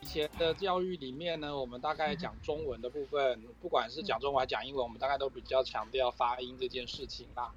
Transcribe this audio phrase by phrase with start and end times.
[0.00, 7.52] 以前的教育里面呢，我们大概讲中文的部分，不管是讲中文还讲英文，我们大概都比较强调发音这件事情啦。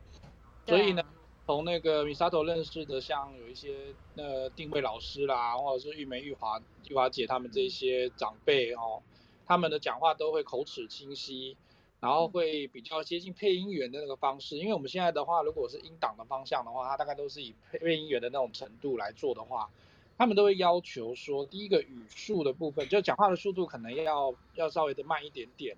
[0.68, 1.02] 所以呢，
[1.46, 9.02] 从那个 Misato 认识的，像有一些呃定位老师啦，或者是玉梅、玉华、玉华姐他们这些长辈哦，
[9.46, 11.56] 他们的讲话都会口齿清晰，
[12.00, 14.58] 然后会比较接近配音员的那个方式。
[14.58, 19.70] 因为我们现在的话，如果是音档的方向的话，它大概都是以配音员的那种程度来做的话。
[20.18, 25.78] 他们都会要求说，第一个语速的部分，就讲话的速度可能要要稍微的慢一点点，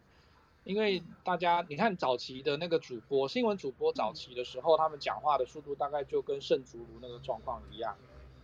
[0.64, 7.95] 因为大家你看早期的那个主播，新闻主播早期的时候，他们讲话的速度大概就跟圣竹如那个状况一样。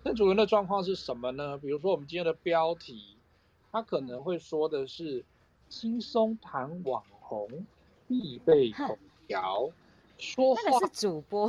[0.04, 1.58] 圣竹如的状况是什么呢？
[1.58, 3.18] 比如说我们今天的标题，
[3.72, 5.26] 他可能会说的是
[5.68, 7.66] 轻松谈网红
[8.08, 8.98] 必备口
[9.28, 9.70] 条。
[10.18, 11.48] 说话那个是主播，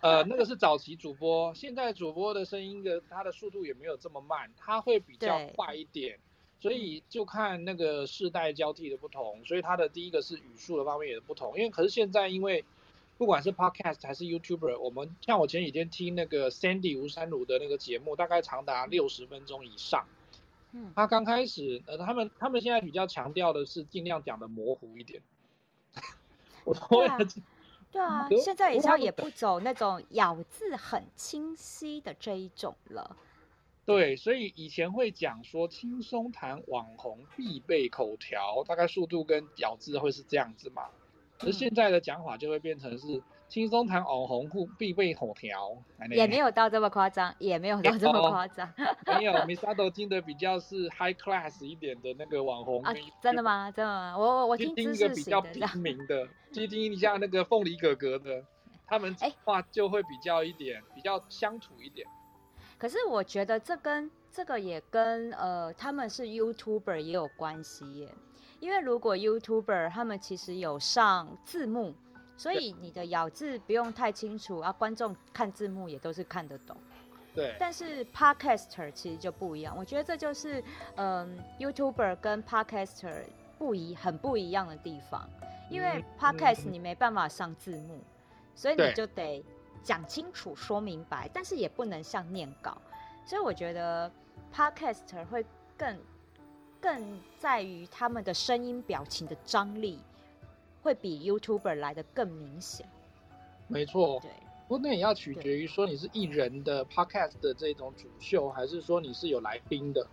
[0.00, 6.18] 呃，那个是早期主播，现在主播的声音的他的速度也没有这么慢，他会比较快一点，
[6.60, 12.64] 所以就看那个世代交替的不同，所以他的第一个是语速的方面也不同，因为可是现在因为
[13.18, 20.06] 不管是 Podcast 还是 YouTuber，我们像我前几天听那个 Sandy 吴三如的那个节目，大概长达六十分钟以上，
[20.72, 25.20] 嗯，他刚开始呃他们他们现在比较强调的是尽量讲的模糊一点，
[26.64, 27.06] 我会。
[27.92, 33.16] 对啊，现在好像也不走那种咬字很清晰的这一种了。
[33.84, 40.88] 对，所以以前会讲说轻松谈网红必备口条，大概速度跟咬字会是这样子嘛。
[41.38, 43.22] 而现在的讲法就会变成是。
[43.54, 45.78] 轻松谈网红户必备火条，
[46.10, 48.68] 也没有到这么夸张，也没有到 这么夸张。
[49.16, 52.82] 没有，Misato 听的比较是 high class 一点的那个网红。
[52.82, 53.70] 啊，真的吗？
[53.70, 54.18] 真的吗？
[54.18, 54.74] 我我我听。
[54.74, 58.42] 听一个比较平民的，听听一下那个凤梨哥哥的，
[58.88, 62.04] 他们话就会比较一点，比较乡土一点。
[62.76, 68.12] 可是我觉得这跟这个也跟呃他们是 YouTuber 也有关系耶，
[68.58, 71.94] 因为如果 YouTuber 他们其实有上字幕。
[72.36, 76.76] 所以你的咬字不用太清楚啊，观众看字幕也都是看得懂。
[77.34, 77.54] 对。
[77.58, 80.62] 但是 Podcaster 其实就不一样，我觉得这就是
[80.96, 83.24] 嗯 YouTuber 跟 Podcaster
[83.58, 85.28] 不一很不一样的地方，
[85.70, 88.04] 因为 Podcast 你没办法上字幕，嗯、
[88.54, 89.44] 所以你就得
[89.82, 92.76] 讲清楚说明白，但是也不能像念稿，
[93.24, 94.10] 所以我觉得
[94.52, 95.46] Podcaster 会
[95.76, 95.98] 更
[96.80, 100.00] 更在于他们的声音表情的张力。
[100.84, 102.86] 会比 YouTuber 来的更明显，
[103.68, 104.20] 没错。
[104.20, 104.30] 对，
[104.68, 110.06] 不过那也要取决于说你是艺人的 Podcast 的这种主秀，还是说你是有来宾的。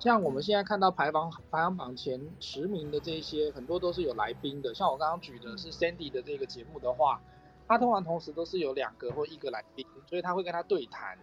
[0.00, 4.74] 像我们现在看到排行排行榜前十名的这些，很多都是有来宾的。
[4.74, 7.22] 像我刚刚举的是 Sandy 的这个节目的话，
[7.68, 11.16] 他通常同时都是有两个或一个来宾，所以他会跟他对谈，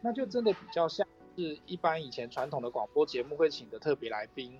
[0.00, 1.04] 那就真的比较像
[1.36, 4.56] 是一般以前传统的广播节目会请的特别来宾，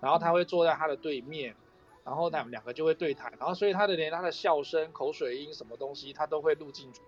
[0.00, 1.54] 然后他会坐在他的对面。
[2.04, 7.00] 然后他们两个就会对谈，然后所以他的连他的笑声、口水音什么东西，他都会录进去，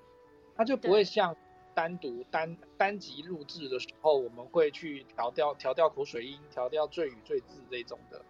[0.57, 1.37] 他就不会像
[1.75, 8.23] 单独单单集录制的时候，我们会去调调调调口水音、调调赘语赘字这种的，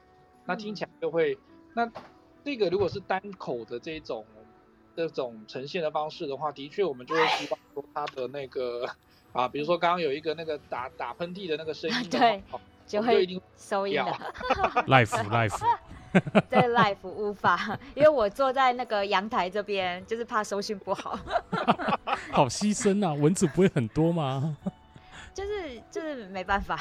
[0.45, 1.39] 那听起来就会，
[1.73, 1.89] 那
[2.45, 4.27] 这个如果是单口的这种
[4.97, 8.89] 这种呈现的方式的话，的确我们就会希望说他的那个
[9.33, 12.43] 啊，比如说刚刚有一个那个打打喷嚏的那个声音， 对，
[12.87, 14.13] 就会一定收音的
[14.89, 15.61] ，life life。
[16.51, 21.19] 对，life 无法，因为我坐在那个阳台这边，就是怕收讯不好。
[22.33, 23.13] 好牺牲啊！
[23.15, 24.57] 蚊子不会很多吗？
[25.35, 26.81] 就是就是没办法，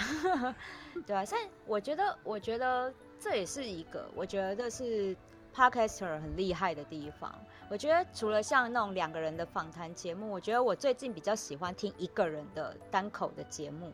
[1.05, 5.15] 对啊，所以我觉得，我觉得这也是一个，我觉得这是
[5.53, 7.33] Podcaster 很厉害的地方。
[7.67, 13.91] 我觉得除了像那种两个人的访谈节目，我觉得我最近比较喜欢听一个人的单口的节目。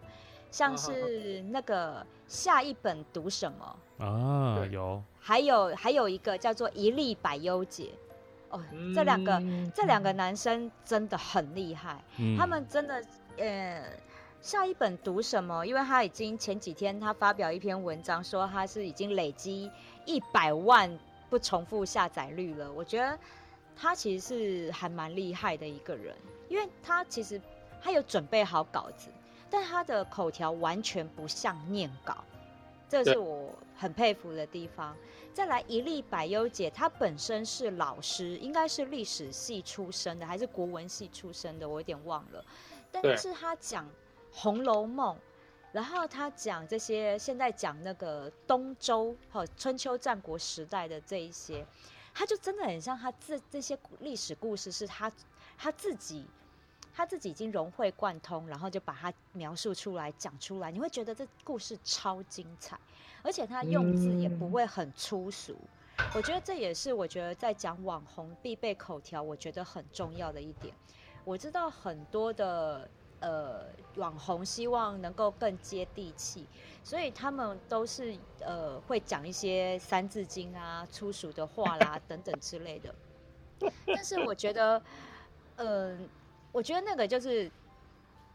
[0.52, 4.64] 像是那个下一本读什么啊？
[4.70, 7.92] 有，还有还有一个叫做一粒百优解
[8.50, 9.42] 哦，嗯、这两个
[9.74, 13.02] 这两个男生真的很厉害，嗯、他们真的
[13.38, 13.82] 呃，
[14.42, 15.66] 下一本读什么？
[15.66, 19.72] 因为他已经前几天他发表一篇文章说他是已经累积
[20.06, 20.92] 一百万
[21.30, 22.70] 不重复下载率了。
[22.74, 23.18] 我觉得
[23.74, 24.28] 他其实
[24.66, 26.14] 是还蛮厉害的一个人，
[26.50, 27.40] 因为他其实
[27.82, 29.08] 他有准备好稿子。
[29.52, 32.24] 但他的口条完全不像念稿，
[32.90, 34.96] 这是我很佩服的地方。
[35.34, 42.44] 再来，一粒百优姐，她本身是老师，应该是历史系出身的，还是国文系出身的，我有点忘了。
[42.92, 43.86] 但是她讲
[44.32, 45.16] 《红楼梦》，
[45.72, 51.66] 然后他讲这些，现在讲那个东周和春秋战国时代的这一些，
[52.14, 55.10] 他就真的很像他自这些历史故事是他
[55.58, 56.26] 他自己
[56.94, 62.80] 他自己已经融会贯通，然后就把它描述出来讲出来，你会觉得这故事超精彩，
[63.22, 65.58] 而且他用字也不会很粗俗。
[65.98, 70.74] 嗯、我觉得这也是我觉得在讲网红必备口条，我觉得很重要的一点。
[71.24, 72.90] 我知道很多的。
[73.24, 73.68] 呃，
[73.98, 76.44] 网红希望能够更接地气，
[76.84, 82.96] 所以他们都是呃会讲一些三字经啊、粗俗的话啦等等之类的。
[83.86, 84.82] 但是我觉得，
[85.58, 86.10] 嗯、呃，
[86.52, 87.50] 我觉得那个就是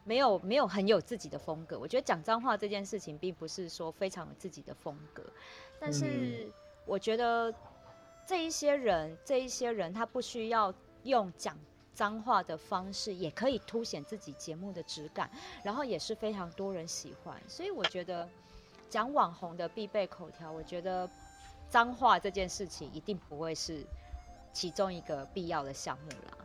[0.04, 1.78] 没有没有很有自己的风格。
[1.78, 5.22] 我觉得讲脏话这件事情并不是说非常有自己的风格，
[5.78, 6.46] 但是
[6.84, 7.54] 我觉得
[8.26, 10.72] 这一些人，这一些人他不需要
[11.04, 11.56] 用讲。
[11.96, 15.30] 脏话的方式也可以凸显自己节目的质感，
[15.62, 18.28] 然后也是非常多人喜欢，所以我觉得
[18.90, 21.08] 讲网红的必备口条，我觉得
[21.70, 23.82] 脏话这件事情一定不会是
[24.52, 26.36] 其中一个必要的项目啦。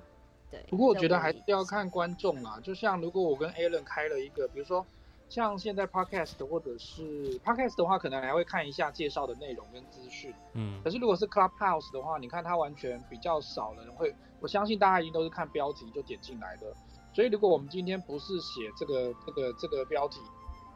[0.51, 4.85] 对，不过我觉得还是要看观众啦，就像如果我跟 Alan 开了一个，比如说。
[5.29, 10.33] 像现在 podcast 或者是 podcast 的话，可能还会看一下介绍的内容跟资讯。
[10.55, 16.75] 嗯，可是如果是 Clubhouse 的话，你看它完全比较少人会，我相信大家一定都是看标题就点进来的。
[17.13, 20.19] 所以如果我们今天不是写这个这个这个标题，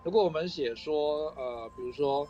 [0.06, 2.26] 如果我们写说呃，比如说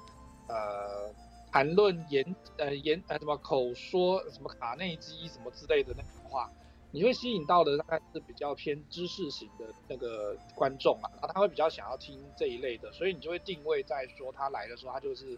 [0.47, 1.13] 呃，
[1.51, 6.49] 谈论言呃言呃什么口说什么卡内基什么之类的那种话。
[6.95, 15.37] 你会吸引到的大概是比较偏知识型的那个观众啊，然后他会比较想要听这一类的，所以你就会定位在说他来的时候，他就是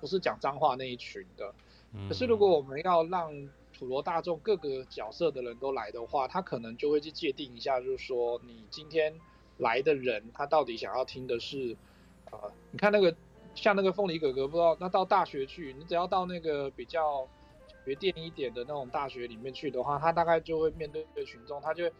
[0.00, 1.54] 不是讲脏话那一群的。
[2.10, 3.32] 可是如果我们要让
[3.78, 9.18] 普罗大众各个角色的人都来的话，他可能就会去界定一下，就是说你今天
[9.56, 11.74] 来的人，他到底想要听的是，
[12.30, 13.16] 呃，你看那个
[13.54, 17.26] 像那个凤梨哥哥，不知道那到大学去，你只要到那个比较。
[17.84, 21.90] 学电一点的那种大学里面去的话，他大概就会面对群众，他就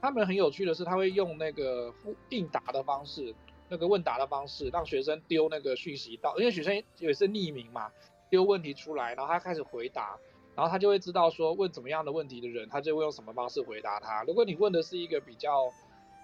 [0.00, 1.94] 他们很有趣的是，他会用那个
[2.28, 3.34] 应答的方式，
[3.68, 7.90] 那个问答的方式，让学生丢那个讯息到，因为学生也是匿名嘛，
[8.28, 10.18] 丢问题出来，然后他开始回答，
[10.54, 14.22] 然后他就会知道说问怎么样的问题的人，他就会用什么方式回答他。
[14.24, 15.72] 如果你问的是一个比较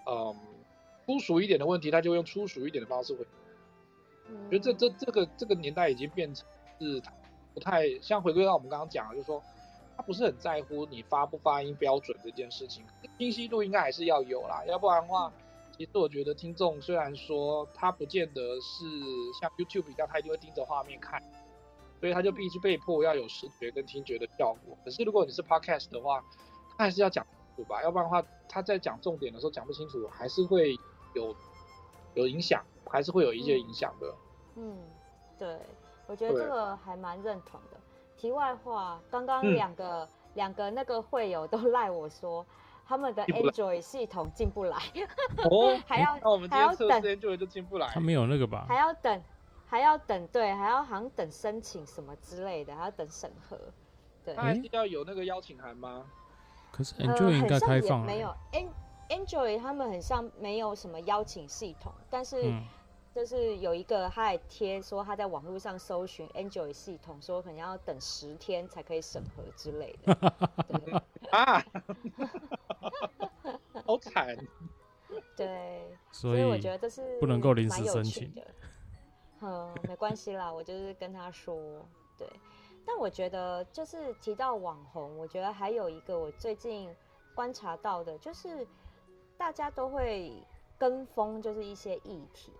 [0.06, 0.36] 嗯
[1.06, 3.30] 粗俗一点的问题，他就用粗俗一点的方式回答。
[4.28, 6.46] 我觉得这这这个这个年代已经变成
[6.78, 7.02] 是。
[7.54, 9.42] 不太像回归到我们刚刚讲的，就是说
[9.96, 12.84] 他不是很在乎你发不发音标准这件事情，
[13.16, 15.32] 清晰度应该还是要有啦，要不然的话，
[15.76, 18.84] 其实我觉得听众虽然说他不见得是
[19.40, 21.22] 像 YouTube 一样，他一定会盯着画面看，
[22.00, 24.76] 所以他就必须被迫要有视觉跟听觉的效果。
[24.84, 26.22] 可是如果你是 Podcast 的话，
[26.76, 30.76] 他还是要讲清楚吧，要不然的话他在讲重点的时候讲不清楚，还是会
[31.14, 31.34] 有
[32.14, 34.14] 有影响，还是会有一些影响的。
[34.56, 34.76] 嗯，
[35.38, 35.56] 对。
[36.06, 37.78] 我觉得这个还蛮认同的。
[38.16, 42.46] 题外话，刚刚两个两、嗯、个那个会友都赖我说，
[42.86, 44.78] 他们的 Android 系统进不来，
[45.50, 46.14] 哦， 还要
[46.48, 48.64] 还要等 Android 就进不来，他没有那个吧？
[48.68, 49.22] 还要等，
[49.66, 53.58] 还要等，对，还要好像等申请什么之类的，还要等审核。
[54.24, 56.06] 对，他还是要有那个邀请函吗？
[56.70, 58.34] 可是 Android 应该开放、呃、没有
[59.08, 62.54] ，Android 他们很像没有什么邀请系统，但是。
[63.14, 70.14] 嗯就是有一个，他还贴说他在网络上搜寻 Android 系统，说可能要等十天才可以审核之类的。
[70.68, 70.92] 对
[71.30, 71.64] 啊，
[73.86, 74.36] 好惨。
[75.36, 78.42] 对， 所以我觉得这是不能够临时申请的。
[79.42, 81.56] 嗯，没关系啦，我就是跟他说。
[82.18, 82.28] 对，
[82.84, 86.92] 但我觉得就是提到网红，我觉得还有一个我最近
[87.32, 88.66] 观察到的，就是
[89.36, 90.32] 大家都会
[90.76, 92.52] 跟风，就是一些议题。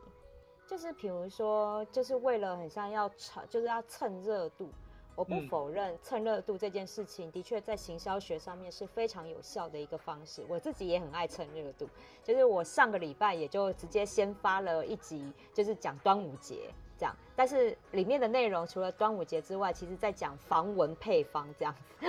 [0.67, 4.69] 就是比如说，就是为了很像要炒，就是要蹭热度。
[5.17, 10.45] 我不否认蹭热度这件事情的确在行销学上面是非常有效的一个方式。
[10.49, 11.89] 我自己也很爱蹭热度，
[12.25, 16.69] 就是我上个礼拜也就直接先发了一集，就是讲端午节
[16.99, 17.15] 这样。
[17.37, 22.09] 但是里面的内容除了端午节之外，其实在讲防蚊配方这样子。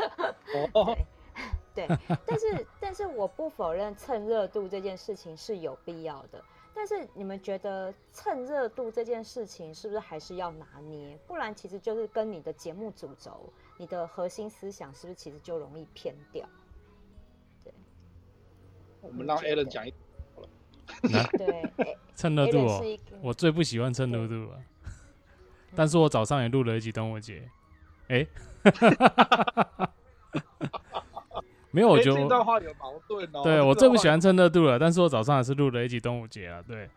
[1.76, 1.88] 对对，
[2.26, 6.44] 但是但是我不否认蹭热度这件事情是有必要的。
[6.78, 11.18] 但是你们觉得蹭热度这件事情是不是还是要拿捏？
[11.26, 16.46] 不然其实就是跟你的节目主轴、你的核心思想是不是其实就容易偏掉？
[17.64, 17.74] 对，
[19.02, 19.94] 我们让 Alan 讲一
[21.38, 22.84] 对， 蹭热度哦，
[23.22, 24.62] 我最不喜欢蹭热度了。
[25.76, 27.50] 但是我早上也录了一集端午节，
[28.10, 28.28] 哎、欸。
[31.76, 33.42] 没有，我觉得这段话有矛盾哦。
[33.44, 36.64] 对，我最不喜欢蹭热度了，但是我早上还是录了一集端午节啊。
[36.66, 36.90] 对，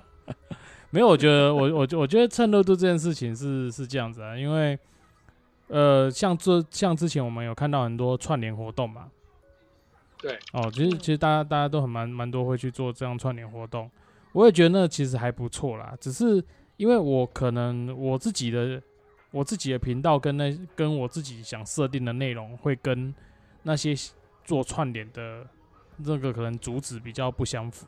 [0.90, 4.78] 没有，我觉得我我我觉得蹭热度这件事情是是这样子啊，因为
[5.68, 9.08] 呃，像这像之前我们有看到很多串联活动嘛，
[10.20, 13.90] 对，哦，其实其实大家大家都很蛮蛮多会去做这样串联活动，
[14.32, 16.44] 我也觉得那其实还不错啦，只是
[16.76, 18.82] 因为我可能我自己的
[19.30, 23.12] 我自己的频道跟那跟我自己想设定的内容会跟
[23.64, 23.92] 那些
[24.44, 25.44] 做串联的
[25.98, 27.86] 那个可能主旨比较不相符，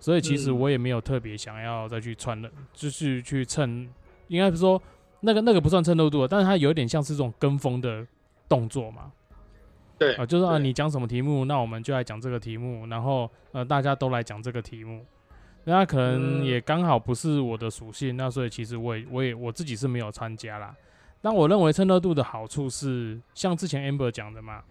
[0.00, 3.86] 所以其实我也没有特别想要再去串了，就是去蹭，
[4.28, 4.82] 应该是说。
[5.24, 8.04] 那个那个不算蹭热度，但是它有点像是这种跟风的
[8.48, 9.12] 动作嘛。
[9.96, 15.06] 对啊，就是啊，你讲什么题目，那我们就来讲这个题目，然后呃，大家都来讲这个题目。
[15.62, 20.74] 那可能也刚好不是我的属性，那所以其实我也我也我自己是没有参加啦。
[21.20, 24.64] 但我认为蹭热度的好处是，像之前 Amber 讲的嘛，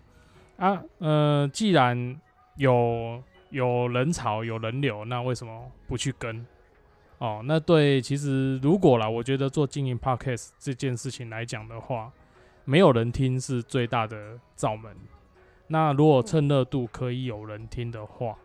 [0.61, 2.21] 啊，呃，既然
[2.55, 6.45] 有有人潮有人流，那为什么不去跟？
[7.17, 12.11] 哦，那对，其实如果啦，我觉得做经营 Podcast 这件事情来讲的话，
[12.63, 14.95] 没有人听是最大的罩门。
[15.65, 18.37] 那如果趁热度可以有人听的话，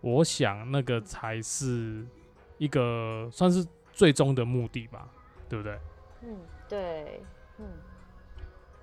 [0.00, 2.04] 我想那个才是
[2.58, 5.08] 一个算是最终的目的吧，
[5.48, 5.78] 对不对？
[6.22, 6.36] 嗯，
[6.68, 7.22] 对，
[7.58, 7.66] 嗯。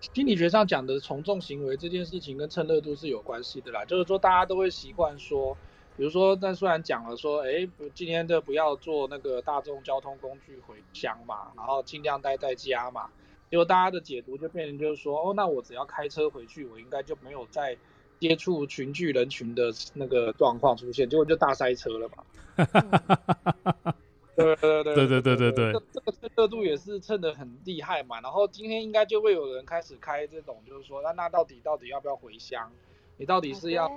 [0.01, 5.57] 心理学上讲的从众行为这件事情跟蹭热度是有关系的啦，就是说大家都会习惯说。
[5.97, 13.09] 比如说，但虽然讲了说，哎，今天的不要坐那个大众交通工具回乡嘛，然后尽量待在家嘛，
[13.51, 17.75] 结果大家的解读就变成就是说，哦，那我只要开车回去，我应该就没有再
[18.17, 22.23] 接触群聚人群的那个状况出现，结果就大塞车了嘛。
[24.39, 32.71] 对对对对对对对，这个这热度也是蹭的很厉害嘛，然后今天应该就会有人开始开这种，就是说那那到底到底要不要回乡？
[33.17, 33.91] 你到底是要，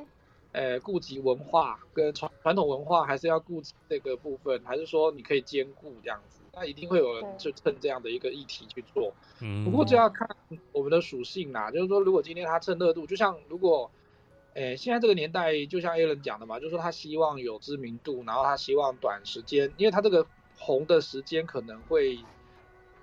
[0.52, 6.40] 呃，顾及文化跟传传统文化，还是要顾及这个部分，还是说你可以兼顾这样子？
[6.54, 9.14] 那一定会有人就蹭这样的一个议题去做。
[9.40, 10.28] 嗯，不过就要看
[10.72, 13.90] 我们的属性啦，就是说如果今天他蹭热度，就像如果。
[14.54, 22.28] 诶，现在这个年代，就像 Alan 讲的嘛，就是说他希望有知名度，然后他希望短时间，因为他这个红的时间可能会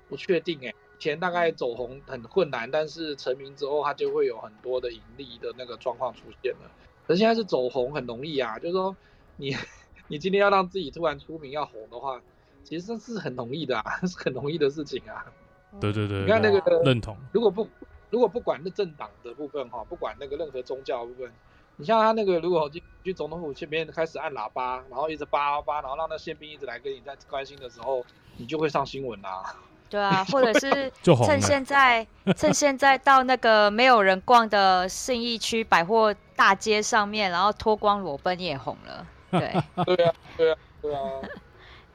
[0.08, 0.60] 不确定。
[0.62, 6.72] 诶，以前大概走红很困难，但是成名之后，他就会有很多的盈利的那个状况出现了。
[7.04, 8.96] 可是现在是走红很容易啊，就是说
[9.36, 9.50] 你
[10.08, 12.22] 你今天要让自己突然出名要红的话，
[12.64, 15.34] 其实这是很容易的啊， 是很容易的事情啊。
[15.82, 17.18] 对对对，你看那个认同。
[17.32, 17.72] 如果不
[18.10, 21.32] 如果不管那政党的部分哈，不管那个任何宗教的部分，
[21.78, 28.04] 你像他那个如果进去总统府前面开始按喇叭，然后一直叭叭，然后让那宪兵一直来跟你在关心的时候，
[28.38, 29.56] 你就会上新闻啦。
[29.90, 30.92] 对啊， 或者是
[31.26, 39.08] 趁现在趁现在到那个没有人逛的信义区百货大街上面，然后脱光裸奔也红了。
[39.32, 39.40] 对，
[39.96, 41.02] 对啊，对啊，对啊。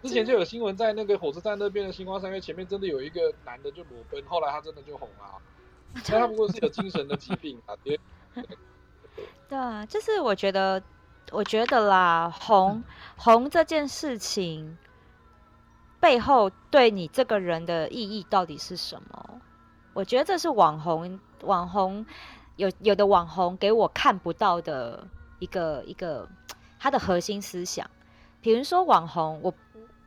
[0.03, 5.41] 之前就有新闻在那个火车站那边的星光三月前面，真的有一个男的就裸奔，后来他真的就红了。
[6.09, 7.75] 但他不过是有精神的疾病啊。
[7.85, 7.99] 对，
[9.49, 10.83] 对啊，就是我觉得，
[11.31, 12.83] 我觉得啦，红
[13.17, 14.77] 红这件事情。
[16.01, 19.41] 背后对你这个人的意义到底是什么？
[19.95, 22.05] 我觉得这是网红，网红
[22.57, 25.09] 有有的网红给我看不到的
[25.39, 26.29] 一个一个
[26.79, 27.91] 他的核心思想。
[28.43, 29.55] 比如说网红，我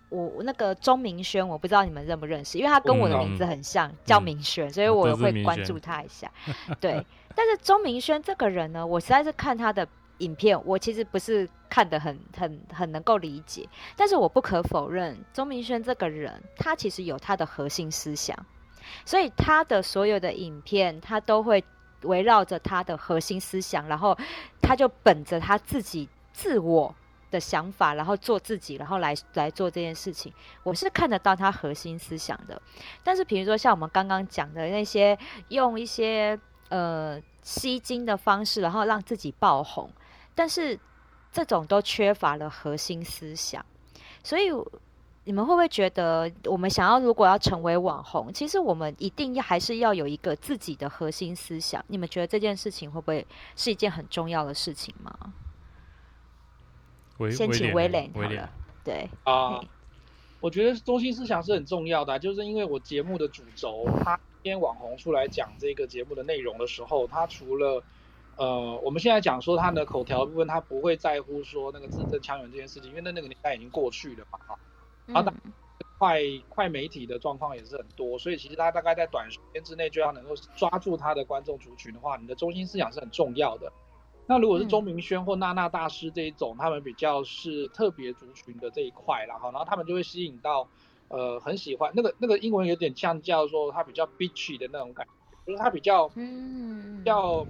[0.10, 6.32] 我那个钟明轩，我不知道你们认不认识，因为他跟我的名字很像，嗯、叫明轩，所以我会关注他一下。
[6.80, 9.88] 对，但是钟明轩这个人呢，我实在是看他的。
[10.20, 18.36] 影片我其实不是看得很很很能够理解，但是我不可否认，钟明轩这个人他其实有他的核心思想，
[19.06, 21.64] 所以他的所有的影片他都会
[22.02, 24.18] 围绕着他的核心思想，然后
[24.60, 26.96] 他就本着他自己自我
[27.30, 30.34] 的想法，然后做自己，然后来来做这件事情。
[30.64, 32.62] 我是看得到他核心思想的，
[33.04, 35.18] 但是比如说像我们刚刚讲的那些
[35.50, 39.90] 用一些呃吸金的方式，然后让自己爆红。
[40.36, 40.80] 但是
[41.32, 43.66] 这种都缺乏了核心思想，
[44.24, 44.52] 所以
[45.24, 51.84] 你们会不会觉得，我们想要如果要成为网红，其实我们一定要还是要有一个自己的核心思想？
[51.88, 55.12] 你们觉得这件事情会不会是一件很重要的事情吗？
[57.32, 58.50] 先请威廉好了，
[58.84, 59.60] 对啊，
[60.40, 67.84] 我觉得中心思想是很重要的啊，就是因为我节目的主轴，他今天网红出来讲这个节目的内容的时候，他除了
[68.36, 74.60] 呃，我们现在讲说他的口条部分，他不会在乎说那个字正腔圆这件事情，因为那那个年代已经过去了嘛，哈。
[75.08, 75.34] 然后
[75.98, 83.72] 快快媒体的状况也是很多，所以其实他大概在短时间之内就要能够抓住他的观众族群的话，你的中心思想是很重要的。
[84.28, 90.68] 那如果是钟明轩或娜娜大师这一种，他们比较是特别族群的这一块，然后然后他们就会吸引到
[91.08, 95.12] 呃很喜欢那个那个英文有点像叫做他比较 bitchy 的那种感觉。
[95.46, 97.48] 就是他比较，嗯，比较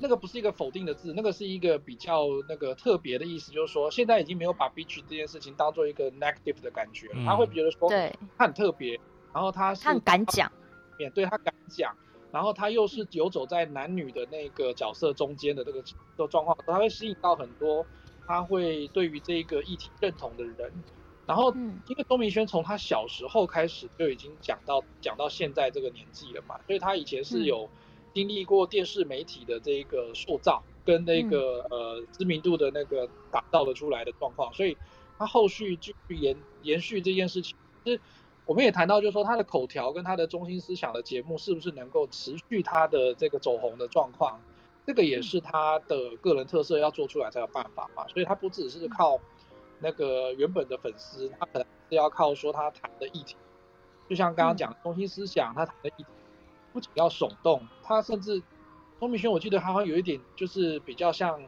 [0.00, 8.98] 那个不是一个否定的字，那个是一个比较那个特别的意思，就是说现在已经没有把 bitchy 这件事情当做一个 negative 的感觉了，嗯、他会觉得说，对，他很特别，
[9.34, 10.50] 然后他是他很敢讲，
[10.98, 11.94] 面对他敢讲，
[12.34, 15.80] 然后他又是游走在男女的那个角色中间的这个
[16.16, 17.86] 的状况，他会吸引到很多
[18.26, 20.72] 他会对于这个议题认同的人。
[21.26, 21.54] 然后，
[21.86, 27.70] 因为钟明轩从他小时候开始就已经讲到讲到现在这个年纪了嘛，所以他以前是有
[28.12, 34.76] 经历过电视媒体的这个塑造跟那个呃知名度的那个打造的出来的状况，所以
[35.16, 37.56] 他后续继续延延续这件事情。
[38.46, 44.40] 我们也谈到，就是说他的口条跟他的中心思想的节目是不是能够持续他的这个走红的状况，
[44.86, 48.06] 这个也是他的个人特色要做出来才有办法嘛。
[48.08, 49.20] 所以他不只是靠。
[49.80, 53.36] 那个原本的粉丝，他可能是要靠说他谈的议题，
[54.08, 56.06] 就像刚刚讲的中心思想，他谈的议题
[56.72, 58.40] 不仅要耸动，他甚至
[58.98, 61.38] 钟明轩，我记得他好像有一点就是比较像，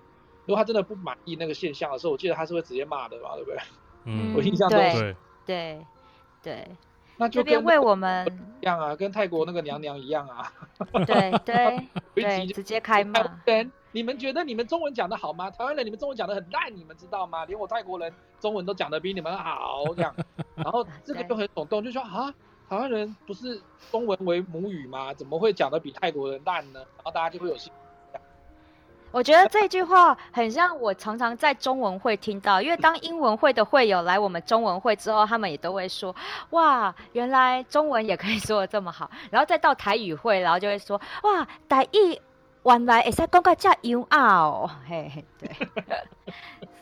[0.45, 3.59] 如果他真的不满意那个现象的时候，我记得他是会直接骂的嘛，对不对？
[4.05, 5.87] 嗯， 我印象中对对
[6.43, 6.69] 对，
[7.17, 8.27] 那就跟为我们
[8.61, 10.53] 一样啊，跟泰国那个娘娘一样啊，
[11.07, 13.21] 对对 对，直接开骂。
[13.93, 15.51] 你们觉得你们中文讲的好吗？
[15.51, 17.47] 台湾人，你们中文讲的很烂，你们知道吗？
[17.47, 20.15] 连我泰国人中文都讲的比你们好，这样。
[20.55, 22.35] 然后 这个就很耸动，就说啊，
[22.69, 23.59] 台湾人不是
[23.91, 25.15] 中文为母语吗？
[25.15, 26.81] 怎么会讲的比泰国人烂呢？
[26.81, 27.86] 然后大家就会有兴趣。
[29.17, 36.15] 我觉得这句话很像我常常在中文会听到，因为当英文会的会友来我们中文会之后，他们也都会说，
[36.51, 39.11] 哇，原来中文也可以说的这么好。
[39.31, 42.21] 然后再到台语会，然后就会说，哇，台语。
[42.65, 45.49] 原来会使讲个这样啊哦，嘿嘿，对，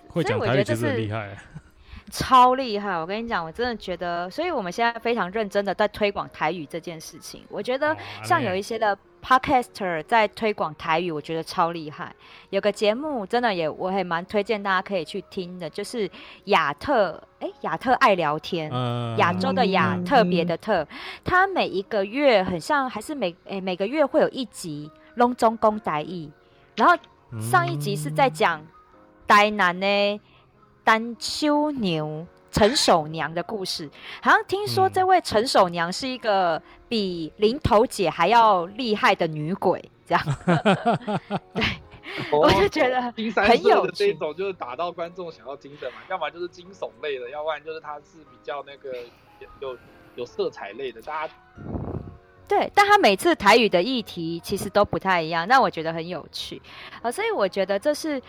[0.09, 1.37] 会讲台语就是厉害，
[2.14, 2.97] 超厉害！
[2.97, 7.44] 我跟你讲，我真的觉得，所以我们现在非常认真的在推广台语这件事情。
[7.49, 12.14] 我觉得像有一些的 podcaster 在推广台语，我觉得超厉害。
[12.50, 16.09] 有个节目真的也，我也蛮推荐大家可以去听的，就是
[16.44, 18.70] 亚特，哎，亚特爱聊天，
[19.18, 20.87] 亚洲的亚，特别的特，
[21.24, 24.88] 他每一个月很像，还是每哎每个月会有一集。
[25.16, 26.29] 拢总讲台语，
[26.74, 26.96] 然后
[27.40, 28.61] 上一集是在讲
[29.29, 29.87] 台南的
[30.85, 33.88] 陈守娘、陈守娘的故事。
[34.23, 40.25] 好像听说这位陈守娘是一个比林头姐还要厉害的女鬼，这样。
[41.55, 41.64] 对，
[42.31, 44.12] 我就觉得很有趣。
[44.12, 48.99] 这种就是打到观众想要精神嘛，要么就是惊悚类的，要不然就是它是比较那个
[49.61, 49.77] 有
[50.16, 51.35] 有色彩类的，大家。
[52.47, 56.61] 对，但他每次台语的议题其实都不太一样，那我觉得很有趣
[57.01, 58.20] 啊，所以我觉得这是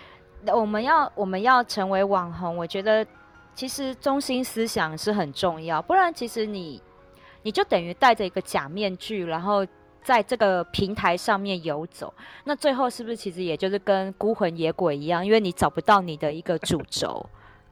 [0.54, 3.06] 我们要我们要成为网红，我觉得
[3.54, 6.82] 其实中心思想是很重要，不然其实你
[7.44, 9.66] 你就等于戴着一个假面具，然后
[10.04, 17.26] 在这个平台上面游走，那最后是不是其实也就是跟孤魂野鬼一样，因为你找不到你的一个主轴。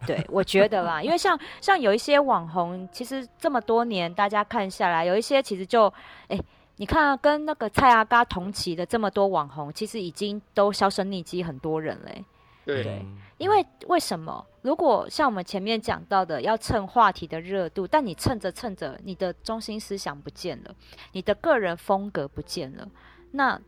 [0.06, 5.86] 对，我觉得啦，因为像像有一些网红，其实这么多年大家看下来，有一些其实就，
[6.28, 6.38] 哎，
[6.76, 12.26] 你看，跟那个蔡阿嘎同期的这么多网红，其实已经都销声匿迹很多人嘞。
[12.66, 13.06] 对，对，
[13.38, 14.46] 因为为什么？
[14.62, 20.74] 如果像我们前面讲到的，要蹭话题的热度，但你蹭着蹭着，你的中心思想不见了，
[21.12, 22.88] 你的个人风格不见了，
[23.32, 23.60] 那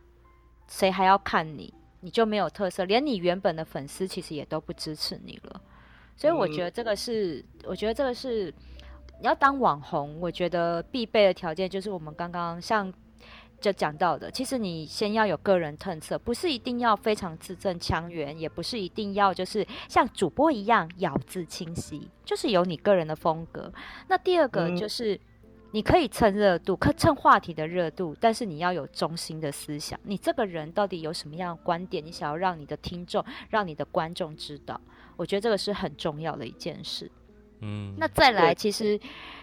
[0.66, 1.72] 谁还要看你？
[2.00, 5.60] 你就没有特色，连你原本的粉丝其实也都不支持你了。
[6.16, 8.52] 所以我觉得这个是，我觉得这个是
[9.18, 12.92] 你要当网红，我觉得必备的条件就是我们刚刚像
[13.60, 23.72] 就讲到的，其实你先要有个人特色，不是一定要非常字正腔圆，也不是一定要就是像主播一样咬字清晰，就是有你个人的风格。
[24.08, 25.18] 那第二个就是
[25.72, 34.80] 你可以蹭热度，可蹭话题的热度，但是你要有中心的思想，你这个人到底有什么样的观点，你想要让你的听众、让你的观众知道。
[35.16, 37.10] 我觉得这个是很重要的一件事，
[37.60, 38.98] 嗯，那再来，其实，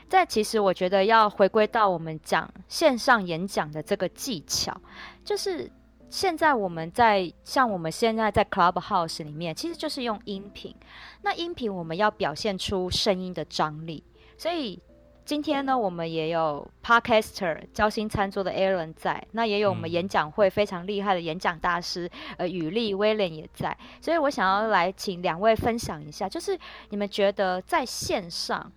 [0.08, 4.76] 再其实，我觉得要回归到我们讲线上演讲的这个技巧，
[5.24, 5.72] 就是
[6.10, 10.76] 现在我们在像我们现在在 Clubhouse 里面，其实就是用音频，
[11.22, 14.04] 那音频我们要表现出声音的张力，
[14.38, 14.82] 所以。
[15.26, 26.60] 今天呢，我们也有 Podcaster 交心餐桌的 Aaron 在，那也有我们演讲会非常厉害的演讲大师，呃，雨丽威廉也在，所以我想要来请两位分享一下，就是
[26.90, 28.70] 你们觉得在线上，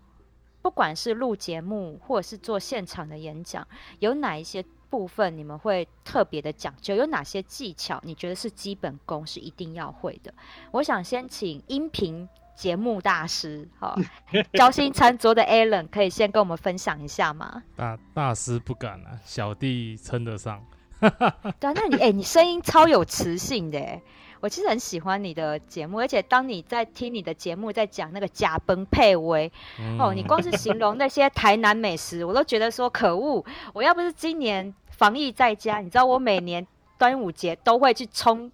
[0.63, 3.67] 不管是录节目或者是做现场的演讲，
[3.99, 6.95] 有哪一些部分你们会特别的讲究？
[6.95, 10.33] 有哪些技巧你觉得是基本功是一定要会的？
[10.71, 12.29] 我想先请音频。
[12.57, 13.97] 节目大师，好，
[14.55, 17.63] 交心餐桌的 Alan 可以先跟我们分享一下吗？
[17.77, 20.65] 大大师不敢啊，小弟称得上。
[20.99, 24.01] 对啊，那你哎、欸，你声音超有磁性的哎，
[24.41, 36.67] 我其实很喜欢你的节目，而且当你在听你的节目，在讲那个假崩配粿、嗯、哦，你光是形容那些台南美食，我都觉得说可恶，我要不是今年防疫在家，你知道我每年
[36.97, 38.51] 端午节都会去冲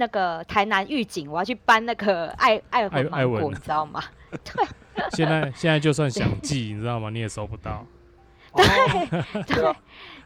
[0.00, 4.02] 那个台南预警，我要去搬那个爱爱文芒果，你知道吗？
[4.32, 4.66] 对。
[5.12, 7.10] 现在现在就算想 寄，你知道吗？
[7.10, 7.86] 你也收不到。
[8.52, 9.76] 对对，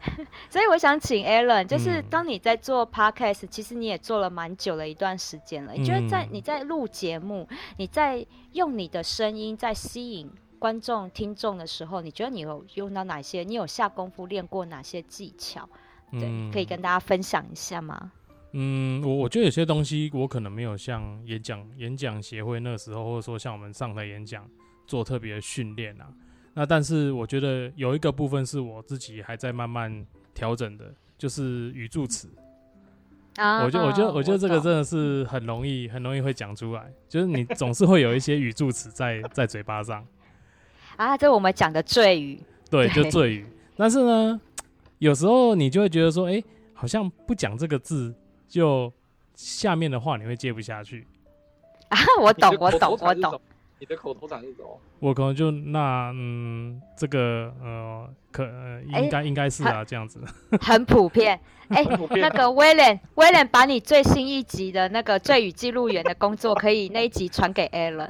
[0.49, 5.73] 所以我想请 Alan，就是当你在做 Podcast，、嗯、其实你也做了蛮久了一段时间了。
[5.73, 13.43] 你觉得在你在录节目，你在用你的声音在吸引观众听众的时候，你觉得你有用到哪些？
[13.43, 15.69] 你有下功夫练过哪些技巧？
[16.11, 18.11] 对，嗯、可以跟大家分享一下吗？
[18.57, 24.43] 嗯，我我觉得有些东西我可能没有像演讲演讲协会那时候，或者说像我们上台演讲。
[24.87, 26.05] 做特别的训练啊，
[26.53, 30.85] 那但是我觉得有一个部分是我自己还在慢慢调整的，
[31.17, 32.29] 就是语助词
[33.37, 33.63] 啊。
[33.63, 40.05] 我觉得，我觉得，我觉得这个真的是很容易，很容易会讲出来，就是你总是会有一些语助词在在嘴巴上
[40.97, 41.17] 啊。
[41.17, 42.39] 这我们讲的赘语，
[42.69, 43.45] 对，就赘语。
[43.75, 44.39] 但是呢，
[44.99, 46.43] 有时候你就会觉得说，哎，
[46.75, 48.13] 好像不讲这个字，
[48.47, 48.91] 就
[49.35, 51.05] 下面的话你会接不下去
[51.89, 51.97] 啊。
[52.21, 53.41] 我懂，我懂，我懂。
[53.77, 54.79] 你的口头禅是什么？
[54.99, 60.19] 我可能就那嗯，这个呃，可、呃、应该、欸、应该是啊，这样子。
[60.59, 61.39] 很普遍。
[61.69, 68.07] 哎、欸，那个威廉，威廉，把你最新一集的那个罪与记录员的工作，可以那一集传给 Alan。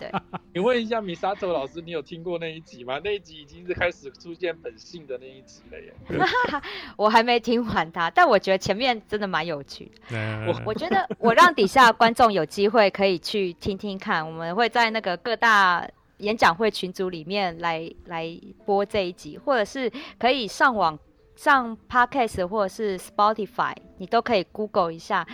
[0.00, 0.10] 对。
[0.52, 3.00] 你问一下 Misato 老师，你有听过那一集吗？
[3.04, 5.94] 那一集已经是开始出现本性的那一集了耶。
[6.96, 10.46] 我还没听完他，但我觉得前面真的蛮有趣的。
[10.48, 15.86] 我我觉得我让底下观众有机会可以去听听看，我们会在那个各大
[16.18, 20.98] 演讲会群组里面来来播这一集，或者是可以上网。
[21.38, 25.28] 上 Podcast 或者是 Spotify，你都可以 Google 一下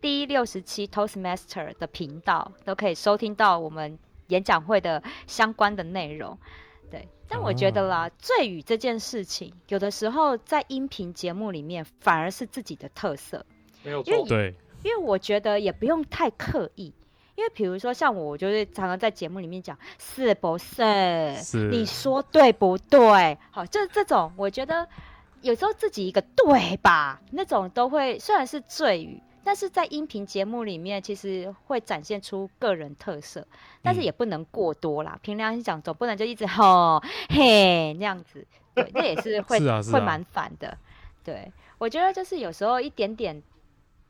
[0.00, 6.38] 第六十七 Toastmaster 的频道，都可以收听到我们演讲会的相关的内容。
[6.90, 13.44] 对，但我觉得啦，醉语这件事情，有的时候在音频节目里面反而是自己的特色，
[13.82, 14.26] 没有错。
[14.26, 16.94] 对，因为我觉得也不用太刻意，
[17.34, 21.34] 因为比如说像我，我就是常常在节目里面讲是不是？
[21.36, 23.36] 是，你说对不对？
[23.50, 24.86] 好，就是这种，我觉得。
[25.42, 33.44] 有时候自己一个对吧，那种都会，虽然是赘语，但是在音频节目里面其实会展现出个人特色，
[33.82, 35.18] 但是也不能过多啦。
[35.20, 40.78] 凭、嗯、良心讲，总不能就一直 吼嘿那样子，对，那也是会会蛮烦的。
[41.24, 43.42] 对，我觉得就是有时候一点点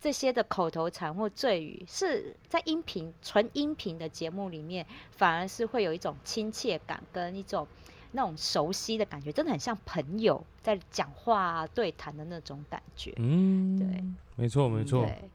[0.03, 7.67] 这些的口头禅或赘语，是在音频纯音频的节目里面，反而是会有一种亲切感跟一种。
[8.15, 13.11] 那种熟悉的感觉，真的很像朋友在讲话、啊、对谈的那种感觉。
[13.17, 14.05] 嗯，对，
[14.37, 15.07] 没错，没错。
[15.07, 15.31] 对，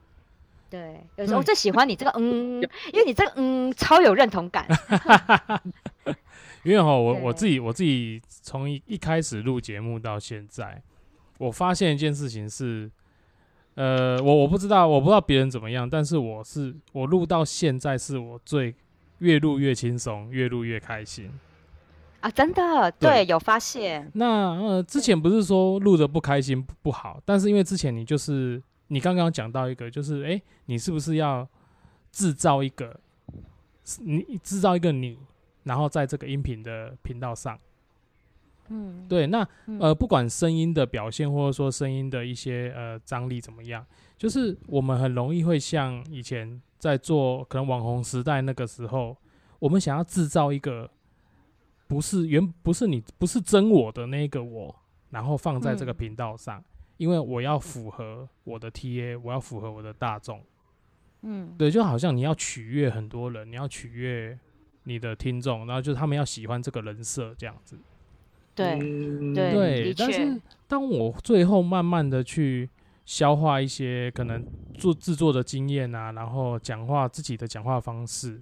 [0.70, 2.62] 对，有时候我最喜欢你这个嗯，
[2.94, 4.68] 因为你这个嗯超有认同感。
[6.62, 10.80] 因为哈，我我自己我自己从一一开始录节目到现在，
[11.40, 12.92] 我发现一件事情是，
[13.78, 18.74] 呃，我我不知道我不知道别人怎么样，但是我是我录到现在是我最
[19.20, 21.30] 越录越轻松，越录越开心。
[22.22, 24.10] 啊，真的，对，对，有发现。
[24.16, 31.48] 那呃，之前不是说录的不开心不好，但是因为之前你就是你刚刚讲到一个，就是哎、欸，你是不是要
[32.12, 33.00] 制造一个
[34.00, 35.20] 你制造一个你，
[35.66, 37.60] 然后在这个音频的频道上，
[38.70, 39.48] 嗯，对，那
[39.80, 43.86] 呃，不管声音的表现或者说声音的一些呃张力怎么样，
[44.18, 49.18] 就是我们很容易会像以前在做可能网红时代那个时候，
[49.60, 50.90] 我们想要制造一个。
[51.90, 54.76] 不是原不是你不是真我的那个我，
[55.10, 56.66] 然后放在这个频道上，嗯，
[56.98, 60.44] 因为我要符合我的 TA，我要符合我的大众，
[61.22, 64.38] 嗯，对，就好像你要取悦很多人，你要取悦
[64.84, 67.78] 你的听众，然后就是他们要喜欢这个人设这样子，
[68.58, 68.80] 对
[69.36, 72.68] 对，对，但是当我最后慢慢的去
[73.06, 74.44] 消化一些可能
[74.74, 78.42] 做制作的经验啊，然后讲话自己的讲话方式，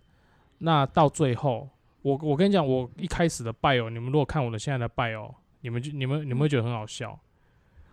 [0.59, 1.69] 那到最后。
[2.01, 7.19] 我我跟你讲，我一开始的 bio，你们如果看我的现在的 bio，你们就你们你们会觉得很好笑。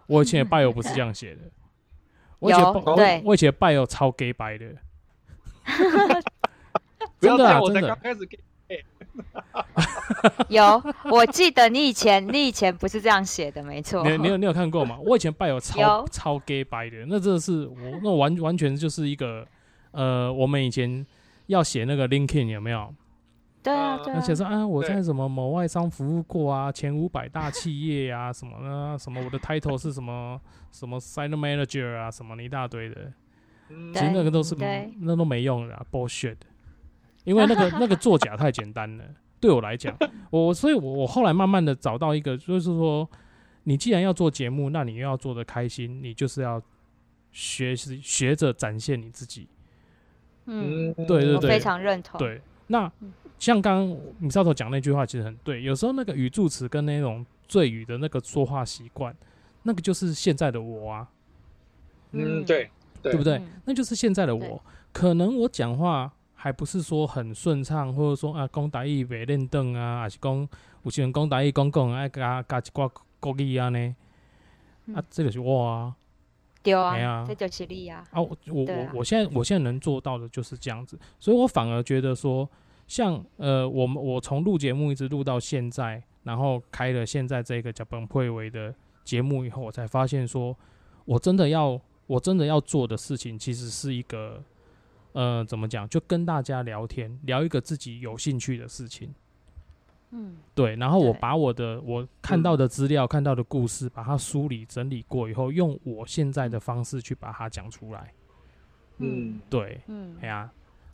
[0.06, 1.40] 我以前的 bio 不是这样写的，
[2.38, 2.62] 我以前
[2.94, 4.66] 对，我以前的 bio 超 gay 白的。
[7.18, 7.98] 真的啊，真的。
[10.48, 14.02] 有，我记得你以前你以前不是这样写的，没错。
[14.08, 14.98] 你你有你有看过吗？
[15.04, 19.46] 我以前 bio 超超 gay 拜的，那真的是我那完完全就是一个
[19.90, 21.04] 呃，我们以前
[21.46, 22.94] 要写那个 LinkedIn 有没有？
[23.62, 28.96] 对啊，对啊，而且说啊，我在什么某外商服务过啊，前五百大企业啊，什么呢？
[28.98, 30.40] 什么我的 title 是什么
[30.72, 33.12] 什么 site manager 啊，什么一大堆的。
[33.94, 34.54] 其实那个都是
[35.00, 36.36] 那都没用的啊，bullshit。
[37.24, 39.04] 因为那个 那个作假太简单了，
[39.40, 39.96] 对我来讲，
[40.30, 43.08] 我所以我我后来慢慢的找到一个，就是说，
[43.64, 46.60] 你既然要做节目，那你又要做的开心，你就是要
[47.30, 49.48] 学习学着展现你自己。
[50.46, 52.18] 嗯，对对对，非常认同。
[52.18, 52.90] 对，那
[53.38, 55.62] 像刚刚米少头讲那句话，其实很对。
[55.62, 59.16] 有时候那个语助词跟那种赘语的那个说话习惯，
[59.62, 61.08] 那个就是现在的我啊。
[62.10, 62.68] 嗯，对，
[63.00, 63.36] 对不对？
[63.38, 64.62] 嗯、那就是现在的我。
[64.92, 66.12] 可能我讲话。
[66.42, 70.48] 还不是说很顺畅，或者说啊，讲台语袂认得啊，还是讲
[70.82, 73.94] 有些人讲台语讲讲爱加加一挂国语啊呢？
[74.92, 75.94] 啊，这个是我啊，
[76.60, 78.04] 对啊，这就是你啊。
[78.10, 82.50] 啊，我我我我现在我现在能做到的就是这样子，所以我反而觉得说，
[82.88, 88.74] 像呃，我们我从录节目一直录到现在，然后开了现在这个叫本会为的
[89.04, 90.56] 节目以后，我才发现说，
[91.04, 94.42] 我真的要我真的要做的事情，其实是一个。
[95.12, 95.88] 呃，怎么讲？
[95.88, 99.14] 就跟大家聊天，聊一个自己有兴趣的事情。
[100.10, 100.76] 嗯，对。
[100.76, 108.12] 然后我把我的我看到的资料、嗯、看到的故事，把它梳理整理过以后，用我现在的方式去把它讲出来。
[108.98, 109.80] 嗯，对。
[109.86, 110.50] 嗯，哎呀，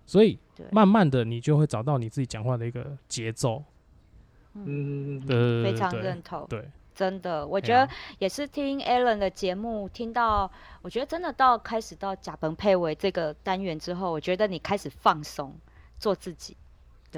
[0.07, 0.39] 所以
[0.71, 3.65] 慢慢的，你就会找到你自己讲话的一个节奏。
[4.55, 6.47] 嗯，对，非常认同。
[6.49, 6.69] 对。
[6.99, 10.51] 真的，我觉得也是听 Alan 的节目，听到
[10.83, 15.55] 我觉得真的到开始到贾鹏配为这个单元之后，我觉得你开始放松，
[16.01, 16.57] 做自己。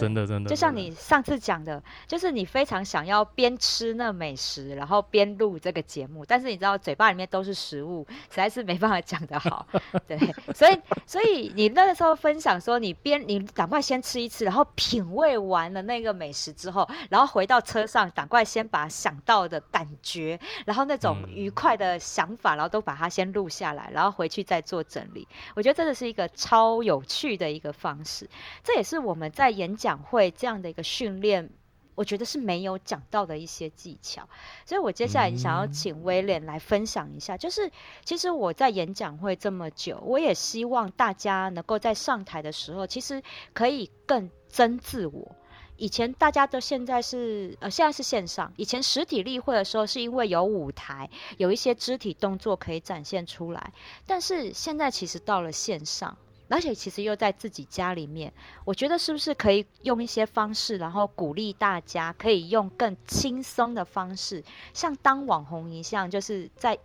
[0.00, 9.66] 真的真的，就像你上次讲的，就是你非常想要边吃那美食，然后边录这个节目，但是你知道嘴巴里面都是食物，实在是没办法讲得好。
[10.08, 10.18] 对，
[10.54, 25.26] 所以所以你那个时候分享说，你边你赶快先吃一吃，然后品味完了那个美食之后，然后回到车上，赶快先把想到的感觉，然后那种愉快的想法，然后都把它先录下来，然后回去再做整理。
[25.54, 28.28] 我觉得这个是一个超有趣的一个方式，
[28.62, 31.50] 这也是我们在演讲会这样的一个训练，
[31.94, 34.28] 我觉得是没有讲到的一些技巧，
[34.64, 37.70] 所以我接下来想要请威廉来分享一下，就是
[38.04, 43.22] 其实我在演讲会这么久，我也希望大家能够在上台的时候，其实
[43.52, 45.36] 可以更真自我。
[45.76, 53.72] 以前大家都现在是呃，现在是线上，以前实体例会的时候，是因为有舞台，有一些肢体动作可以展现出来，
[54.06, 56.16] 但是现在其实到了线上。
[56.50, 58.32] 而且其实又在自己家里面，
[58.64, 64.42] 我觉得是不是可以用一些方式，然后鼓励大家可以用更轻松的方式，
[64.74, 66.76] 像当网红一样，就是在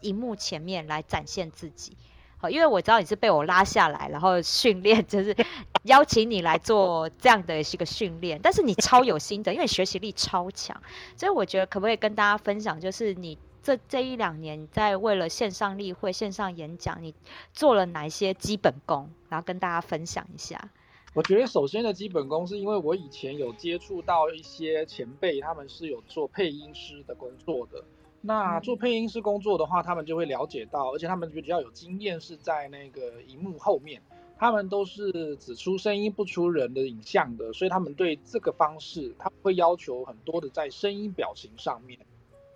[0.00, 1.96] 荧幕前面来展现自己。
[2.38, 5.36] 好，因为我知道你是被我拉下来，然后训练，就是
[5.84, 10.82] 邀请你来做这样的一个训练，但是你超有心得，因为学习力超强，
[11.16, 13.38] 所以我觉得可不可以跟大家分享，就是你。
[13.62, 17.14] 这这一两年，你在为了线上例会、线上演讲，你
[17.52, 19.10] 做了哪一些基本功？
[19.28, 20.70] 然后跟大家分享一下。
[21.12, 27.82] 我觉得首先的基本功是因为我以前有接触到一些前辈，他们是有做配音师的工作的。
[28.22, 34.00] 那做配音师工作的话，他们就会了解到，而且他们比较有经验，是在那个荧幕后面，
[34.38, 41.98] 他们都是只出声音不出人的影像的，所以他们对这个方式，他们会要求很多的在声音表情上面。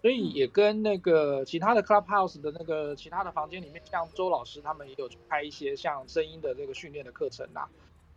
[0.04, 7.66] 所以也跟那个其他的 Clubhouse 的那个其他的房间里面，像周老师他们也有开一些像声音的这个训练的课程呐。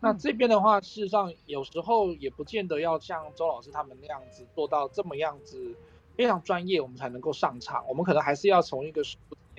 [0.01, 5.73] 那这边的话，事实上有时候也不见得要像周老师他们那样子做到这么样子
[6.17, 7.85] 非常专业，我们才能够上场。
[7.87, 9.01] 我们可能还是要从一个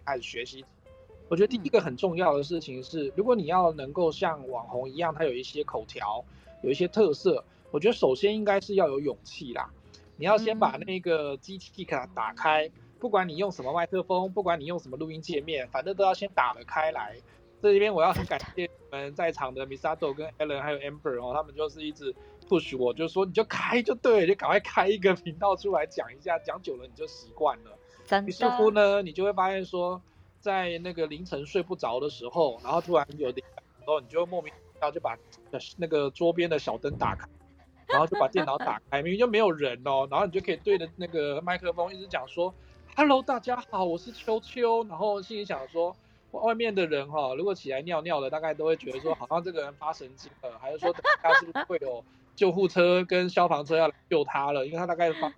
[0.04, 0.62] 开始学习。
[1.30, 6.22] 我觉得第一个很重要的事情是，如果你要能够像网红一样，他有一些口条，
[6.62, 9.70] 有一些特色，我觉得首先应该是要有勇气啦。
[10.18, 17.16] 你要先把那个机器给它打开，不管你用什么麦克风，不管你用什么录音界面，反正都要先打得开来。
[17.62, 22.14] 这边我要很感谢我们在场的 Misato 跟 Alan 还有 Amber 哦，他们就是一直
[22.48, 27.78] push 我，就说你就开就对，就赶快开一个频道出来讲一下，讲久了你就习惯了。
[28.26, 30.00] 于是乎呢，你就会发现说，
[30.40, 33.46] 在那个凌晨睡不着的时候，然后突然有点，
[33.78, 35.16] 然后你就莫名其妙就把
[35.76, 37.28] 那个桌边的小灯打开。
[37.88, 42.55] 然后就把电脑打开，明明就没有人哦，然后你就可以对着那个麦克风一直讲说
[42.94, 45.96] ：“Hello，大家好，我是秋秋。”然后心里想说，
[46.33, 52.05] 外面的人哈、哦，如果起来尿尿了，大概都会觉得说，好像这个人发神经了，还是说等下是不是会有
[52.37, 54.66] 救护车跟消防车要来救他了？
[54.66, 55.33] 因为他大概发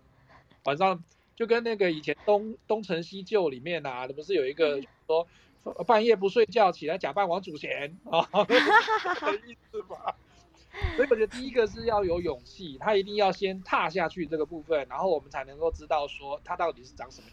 [0.64, 1.02] 晚上
[1.36, 5.26] 就跟那个以前东东成西就里面啊，不是有一个说
[5.86, 8.26] 半夜不睡觉起来假扮王祖贤啊，
[9.20, 10.16] 这个意思吧？
[10.94, 17.28] 所以我觉得第一个是要有勇气，他一定要先踏下去这个部分，然后我们才能够知道说他到底是长什么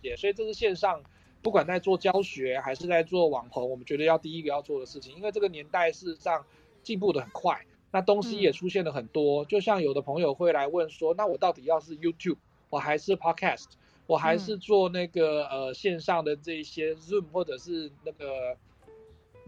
[0.00, 0.16] 也。
[0.16, 1.02] 所以这是线上，
[1.42, 6.46] 不管在做教学还是在做网红，我们觉得要第一个要做的事情，因为这个年代事实上
[6.82, 9.44] 进步的很快，那东西也出现了很多。
[9.44, 12.38] 嗯、就像有的朋友会来问说，那我到底要是 YouTube，
[12.70, 13.66] 我还是 Podcast，
[14.06, 18.56] 我还是做那个、嗯、呃线上的这些 Zoom 或者是那个。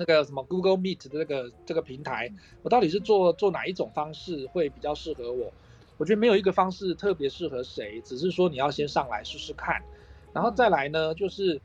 [0.00, 2.32] 那个什么 Google Meet 的这个这个平台，
[2.62, 5.52] 我到底是做做哪一种方式会比较适合我？
[5.98, 9.82] 我觉得没有一个方式特别适合谁，只是说你要先上来试试看，
[10.32, 11.60] 然后再来呢，就是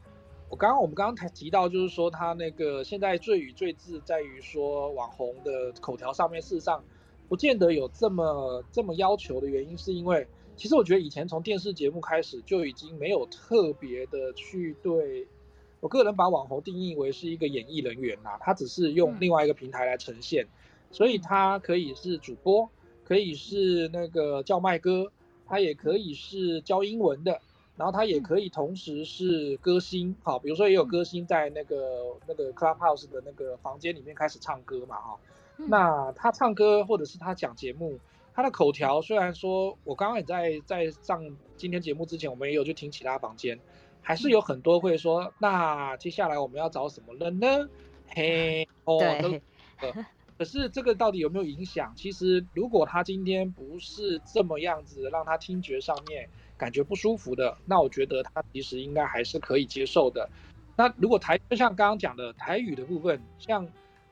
[0.49, 6.83] 我刚刚我们刚刚才提到，就是说他那个现在最语最字在于说网红的口条上面，事实上
[7.29, 15.25] 不见得有这么这么要求的原因，是因为其实我觉得以前从电视节目开始就已经没有特别的去对。
[15.85, 20.47] 我个人把网红定义为是一个演艺人员呐、啊，他只是用另外一个平台来呈现，
[20.89, 22.67] 所以他可以是主播，
[23.03, 25.11] 可以是那个叫卖哥，
[25.45, 27.39] 他也可以是教英文的，
[27.77, 35.19] 然后他也可以同时是歌星，好，比如说也有歌星在那个那个 Clubhouse 的那个房间里面开始唱歌嘛，哈，
[35.55, 37.99] 那他唱歌或者是他讲节目，
[38.33, 41.23] 他的口条虽然说我刚刚也在在上
[41.57, 43.59] 今天节目之前，我们也有去听其他房间。
[44.05, 47.67] 还是有很多会说，那接下来我们要找什么人呢？
[48.07, 49.33] 嘿，哦，都，
[50.37, 51.91] 可是这个到底有没有影响？
[51.95, 60.29] 其实如果他今天不是这么样子，让他听觉上面感觉不舒服的，那我觉得他其实应该还是可以接受的。
[60.75, 63.67] 那如果台就像刚刚讲的台语的部分，像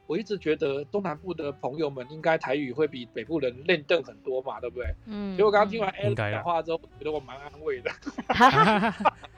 [0.07, 4.87] 我一直觉得东南部的朋友们应该台语会比北部人练邓很多嘛，对不对？
[5.05, 5.37] 嗯。
[5.37, 7.91] 结果刚刚听完 Alan 讲话之后，我觉得我蛮安慰的。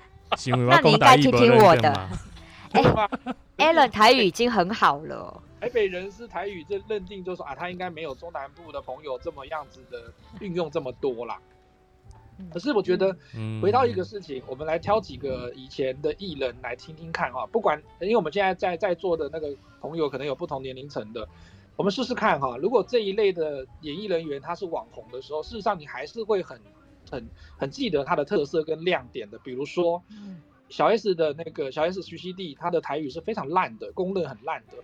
[0.68, 2.10] 那你应该听听我的。
[2.72, 2.82] 哎
[3.58, 5.42] ，Alan 台语已经很好了。
[5.62, 11.40] 台北人是台语，这认定就是说啊，他应该没有中南部的朋友这么样子的运用这么多啦。
[12.52, 13.16] 可是我觉得，
[13.62, 17.46] 回到一个事情，我们来挑几个以前的艺人来听听看哈。
[17.46, 21.26] 不管，因为我们现在在在座的那个朋友可能有不同年龄层的，
[21.78, 22.58] 我们试试看哈。
[22.58, 26.60] 如果这一类的演艺人员他是网红的时候，事实上你还是会很。
[27.10, 30.04] 很很记得它的特色跟亮点的，比如说
[30.70, 34.78] 小 S 的那个小 S 徐熙娣，她的台语是非常烂的，公认很烂的。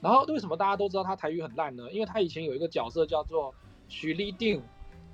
[0.00, 1.90] 然后为什么大家都知道她台语很烂呢？
[1.90, 3.54] 因为她以前有一个角色叫做
[3.88, 4.62] 徐立定，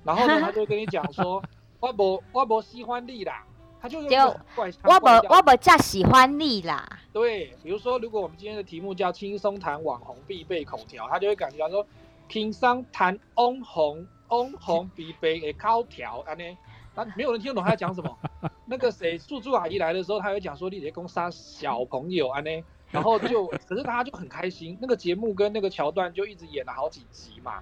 [0.03, 1.41] 然后呢，他就跟你讲说，
[1.79, 3.45] 我不我不喜欢你啦，
[3.81, 6.87] 他就用这种怪我不我不叫喜欢你啦。
[7.13, 11.85] 对，比如说如果我们今天的题目叫轻松谈网红必备口条，他就会感觉说
[12.27, 14.05] 轻松谈网红。
[14.27, 16.57] 红红必备的口条，安尼，
[16.95, 18.17] 啊，没有人听得懂他在讲什么。
[18.65, 24.77] 那个谁，素珠阿姨来的时候，他会讲说你在攻杀小朋友，安尼，然后就，可是大家就很开心。
[24.81, 27.61] 那个节目跟那个桥段就一直演了好几集嘛，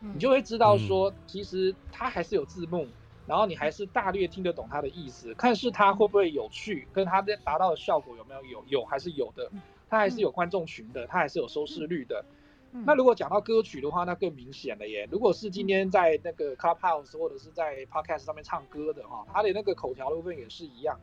[0.00, 2.86] 你就会知道说，其实他还是有字幕，
[3.26, 9.50] 然后你还是大略听得懂他的意思，看是他会不会有趣，跟他的达到的效果有没有有有还是有的，
[9.90, 12.24] 他还是有观众群的，他还是有收视率的。
[12.70, 15.08] 那如果讲到歌曲的话，那更明显了耶。
[15.10, 20.98] 如果是今天在那个 Clubhouse 或者是在 Podcast 上面唱歌的哈，他的那个口条的部分也是一样。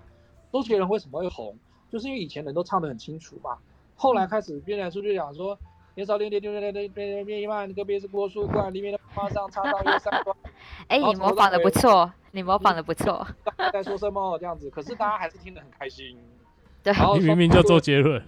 [0.54, 1.58] 周杰伦为什么会红？
[1.92, 3.58] 就是因为以前人都唱得很清楚嘛。
[3.96, 5.58] 后来开始编来出去讲说，
[5.96, 10.36] 年少练练练练练练练一万个别是国术馆里面的花上插到一三关。
[10.88, 13.26] 哎，你模仿的不错，你模仿的不错。
[13.74, 14.70] 在说什么这样子？
[14.70, 16.18] 可是大家还是听得很开心。
[16.86, 18.24] 对，你明明叫周杰伦。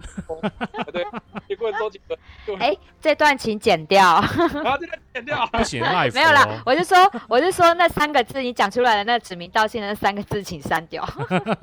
[0.92, 1.06] 对，
[1.46, 2.58] 结果周杰伦。
[2.60, 4.20] 哎，这段请剪掉。
[4.52, 5.46] 然后这段剪掉。
[5.46, 6.10] 不行，赖。
[6.12, 11.08] 没有啦，我就说，我就说那三个字你讲出来的那指名道姓的那三个字，请删掉。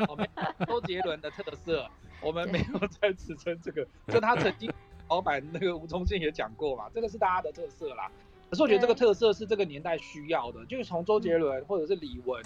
[0.66, 1.86] 周杰伦的特色，
[2.22, 4.72] 我们没有在指称这个，就他曾经
[5.10, 8.10] 老板那个吴宗宪也讲过嘛，这个是大家的特色啦。
[8.50, 12.42] 可是我觉得这个特色是这个年代需要的，就是从周杰伦或者是李玟。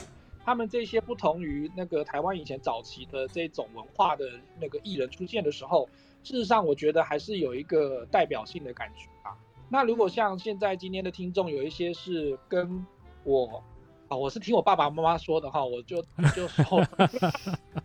[0.49, 4.25] 他们这些不同于那个台湾以前早期的这种文化的
[4.59, 5.87] 那个艺人出现的时候，
[6.23, 9.37] 事实上我觉得还是有一个代表性的感觉啊。
[9.69, 12.83] 那如果像现在今天的听众有一些是跟
[13.23, 13.63] 我
[14.07, 16.03] 啊，我是听我爸爸妈妈说的哈，我就
[16.35, 16.83] 就说，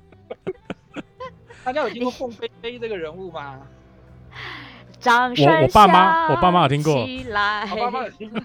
[1.63, 3.61] 大家有听过凤飞飞这个人物吗？
[5.05, 6.95] 我我爸妈，我爸妈有听过。
[6.95, 8.41] 我爸妈有听过。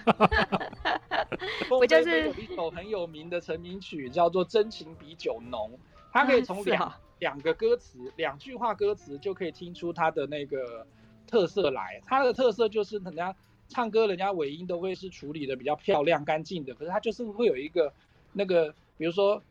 [1.69, 5.71] 我就是有一首很有名的成名曲，叫做《真情比酒浓》。
[6.11, 10.85] 它可以从两两个歌词、两句话歌词就可以听出它的那个
[11.27, 12.01] 特色来。
[12.05, 13.35] 它的特色就是人家
[13.67, 16.73] 唱歌，人家尾音都会是处理的比较漂亮、干净的。
[16.73, 17.93] 可是它就是会有一个
[18.33, 19.41] 那个，比如说，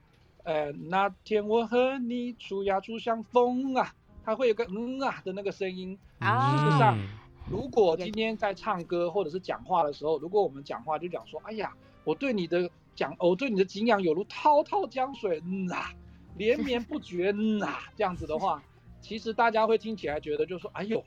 [0.43, 3.95] 呃，那天我和你初呀初相逢啊。
[4.25, 6.99] 它会有个嗯啊的那个声音，事实上，
[7.51, 11.73] 如果今天在唱歌或者是讲话的时候，如果我们讲话就讲说，哎呀，
[12.05, 15.93] 我对你的讲，我对你的敬仰有如滔滔江水，嗯啊，
[16.37, 18.63] 连绵不绝，嗯啊，这样子的话，
[19.01, 21.03] 其实大家会听起来觉得就是说，哎呦，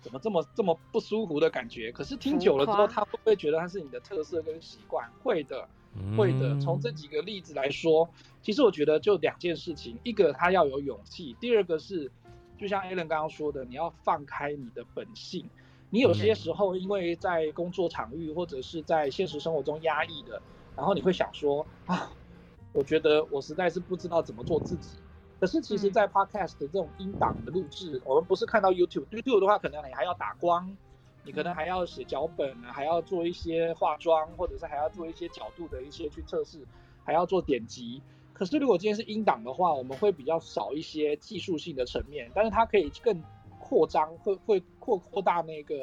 [0.00, 1.90] 怎么这么这么不舒服的感觉？
[1.90, 5.10] 可是听久了之后，他会不会觉得它是你的特色跟习惯？
[5.22, 5.68] 会的。
[6.16, 8.08] 会的，从这几个例子来说，
[8.42, 12.08] 其实我觉得就两件事情，一个他要有勇气，第二个是，
[12.56, 15.44] 就像 Alan 刚刚说的，你要放开你的本性。
[15.90, 20.40] 你有些时候因为在工作场域或者是在现实生活中压抑的，
[20.76, 22.10] 然后你会想说啊，
[22.72, 24.98] 我觉得我实在是不知道怎么做自己。
[25.38, 30.76] 可是其实，在 Podcast 的这种音档的录制，我们不是看到 YouTube，YouTube 的话，可能你还要打光。
[31.22, 36.66] 你可能还要写脚本啊，还要做一些化妆，或者是还要做一些角度的一些去测试，
[37.04, 38.00] 还要做点击。
[38.32, 43.22] 可是如果今天是音档的话，我们会比较少一些技术性的层面，但是它可以更
[43.70, 45.80] 扩张，会会扩扩大那个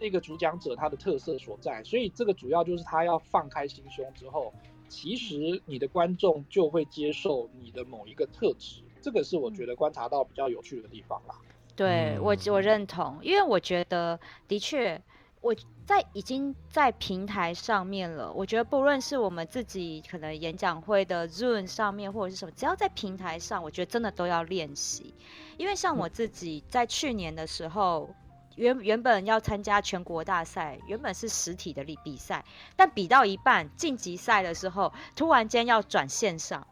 [0.00, 1.84] 那个主讲者他的特色所在。
[1.84, 4.50] 所以这个主要就是他要放开心胸之后，
[4.88, 8.80] 其实你的观众就会接受你的某一个特质。
[9.02, 11.34] 这个是我觉得观察到比较有趣的地方啦。
[11.76, 14.18] 对我，我认同，因为我觉得
[14.48, 14.98] 的确，
[15.42, 15.54] 我
[15.88, 18.30] 在已经在平台上面了。
[18.30, 25.14] 我觉得不论是我们自己可能演讲会的 Zoom 上面，或者是什么，只要在平台上，我觉得真的都要练习。
[25.56, 28.14] 因为像我自己在去年的时候，
[28.56, 32.44] 原原本要参加全国大赛，原本是实体的比比赛，
[32.76, 36.66] 但比到一半晋级赛的时候，突然间要转线上。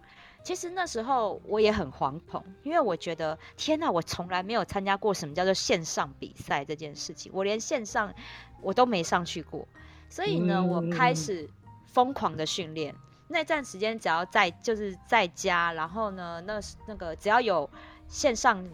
[0.46, 8.14] 其实那时候我也很惶恐，因为我觉得天哪，我从来没有参加过什么叫做线上比赛这件事情，我连线上
[8.62, 9.66] 我都没上去过，
[10.08, 11.50] 所以呢，我开始
[11.86, 12.94] 疯狂的训练。
[13.26, 17.68] 那段时间只要在就是在家，然后呢，那那个只要有
[18.06, 18.64] 线上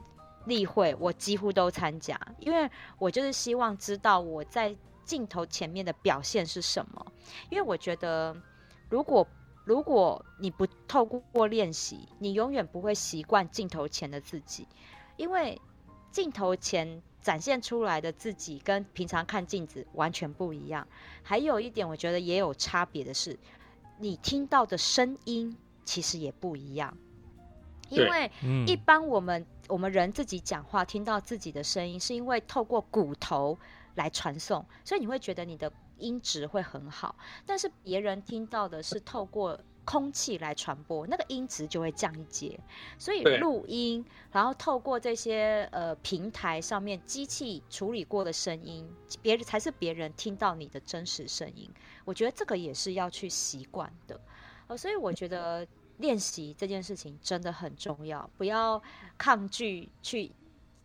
[0.44, 7.06] 例会，我几乎都参加，因为我就是希望知道我在镜头前面的表现是什么，
[7.48, 8.36] 因为我觉得
[8.90, 9.26] 如果。
[9.64, 14.66] 如果你不透过练习，你永远不会习惯镜头前的自己，
[15.16, 15.60] 因为
[16.10, 20.86] 镜头前展现出来的自己跟平常看镜子完全不一样。
[21.22, 23.38] 还有一点，我觉得也有差别的是，
[23.98, 26.96] 你听到的声音其实也不一样。
[27.88, 28.30] 因为
[28.66, 33.56] 一般我们我们人自己讲话听到自己的声音，是因为透过骨头
[33.94, 35.72] 来传送，所以你会觉得你的。
[36.02, 37.14] 音质会很好，
[37.46, 42.58] 但是别人听到的是透过空气来传播，那个音质就会降一阶。
[42.98, 48.88] 所以录音，然后透过这些呃平台上面机器处理过的声音，
[49.22, 51.68] 别人才是别人听到你的真实声音。
[52.04, 54.20] 我觉得这个也是要去习惯的。
[54.68, 55.66] 呃，所以我觉得
[55.98, 58.80] 练习这件事情真的很重要，不要
[59.18, 60.30] 抗拒去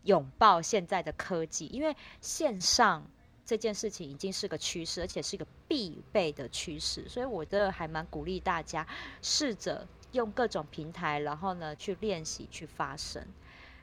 [0.04, 3.04] 拥抱现在的科技，因为线上。
[3.48, 8.86] 这件事情已经是个趋势，而且是一个必备的趋势，所以我这还蛮鼓励大家
[9.22, 13.26] 试着用各种平台，然后呢去练习去发声，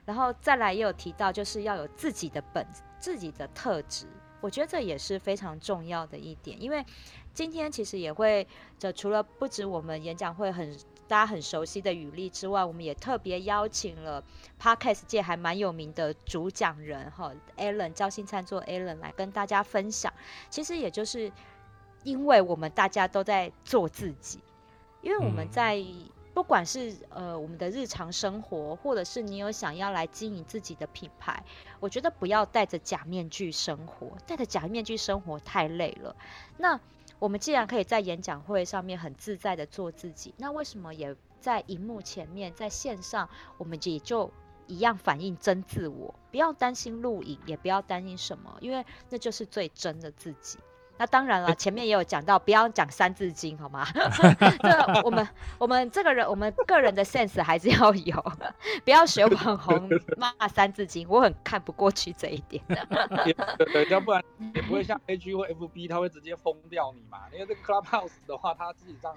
[0.05, 2.63] 然后再来也有提到就是要有自己的本
[2.99, 4.05] 自己的特质，
[4.39, 6.85] 我觉得这也是非常重要的一点，因为
[7.33, 8.47] 今天其实也会，
[8.77, 10.77] 这除了不止我们演讲会很。
[11.07, 14.23] 大家很熟悉的语例之外，我们也特别邀请了
[14.59, 20.11] Podcast 界还蛮有名的主讲人哈，Alan 焦心灿做 Alan 来跟大家分享。
[20.49, 21.31] 其实也就是
[22.03, 24.39] 因为我们大家都在做自己，
[25.01, 25.83] 因为我们在
[26.33, 31.43] 不管是呃我们的日常生活，或者是你有想要来经营自己的品牌，
[31.79, 36.15] 我觉得不要戴着假面具生活，戴着假面具生活太累了。
[36.57, 36.79] 那
[37.19, 44.31] 我们既然可以在演讲会上面很自在的做自己，那为什么也在荧幕前面，在线上，我们也就
[44.67, 46.13] 一样反映真自我？
[46.31, 50.59] 不要担心录影，也不要担心什么，因为那就是最真的自己。
[50.97, 53.85] 那当然了，前面也有讲到，不要讲三字经，好吗？
[54.61, 55.27] 这我们
[55.57, 58.23] 我们这个人，我们个人的 sense 还是要有，
[58.83, 62.63] 不要学网红骂三字经，我很看不过去这一点。
[63.73, 64.23] 对，要不然
[64.53, 67.19] 也不会像 AG 或 FB，他会直接封掉你嘛。
[67.33, 69.13] 因为这个 Clubhouse 的话，他自己上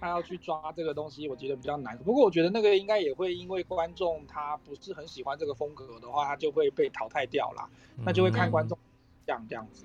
[0.00, 1.98] 他要去抓这个东西，我觉得比较难。
[1.98, 7.68] 不过我觉得那个应该也会因为观众他不是很喜欢这个风格的话，他就会被淘汰掉啦。
[8.04, 8.78] 那就会看观众
[9.26, 9.84] 这样这样子。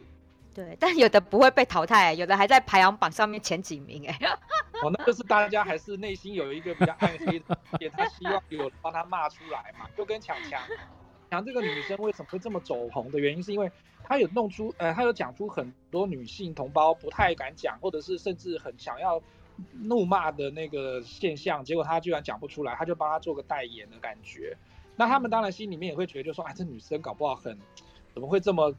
[0.54, 4.18] 对，但有的不会被淘汰，有的还在排行榜上面前几名哎。
[4.84, 9.88] 哦，那就是大家还是内心有一个比较暗黑的，也他希望有人帮他骂出来嘛。
[9.98, 10.62] 就跟强强，
[11.32, 13.72] 强这个女生为什么会这么走红的原因，是因为
[14.04, 19.22] 她有弄出，呃，她有讲出很多女性同胞不太敢讲，或者是甚至很想要
[19.72, 24.56] 怒骂的那个现象，结果她居然讲不出来，她就帮她做个代言的感觉。
[24.96, 27.58] 那他们当然心里面也会觉得，就说，哎，这女生搞不好很，
[28.14, 28.76] 怎么会这么。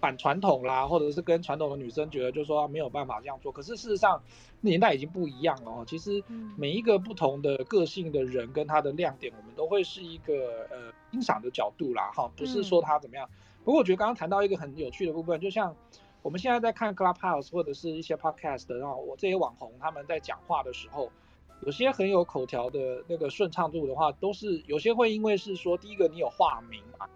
[0.00, 3.50] 反传统啦，或者是跟传统的女生觉得就说没有办法这样做。
[3.50, 4.22] 可是事实上，
[4.60, 5.84] 年代已经不一样了哦。
[5.86, 6.22] 其实
[6.56, 13.28] 每一个不同的个性的人跟他的亮点，我们都会是一个呃欣赏的角度啦，哈，不是说他怎么样。
[13.64, 15.74] 不过我觉得刚刚谈到一个很有趣的部分，就像
[16.22, 21.10] 我们现在在看 Clubhouse 或者是一些 Podcast，然后我这些网红他们在讲话的时候，
[21.64, 27.06] 有些很有口条的那个顺畅度的话，都是有些会因为是说第一个你有化名嘛。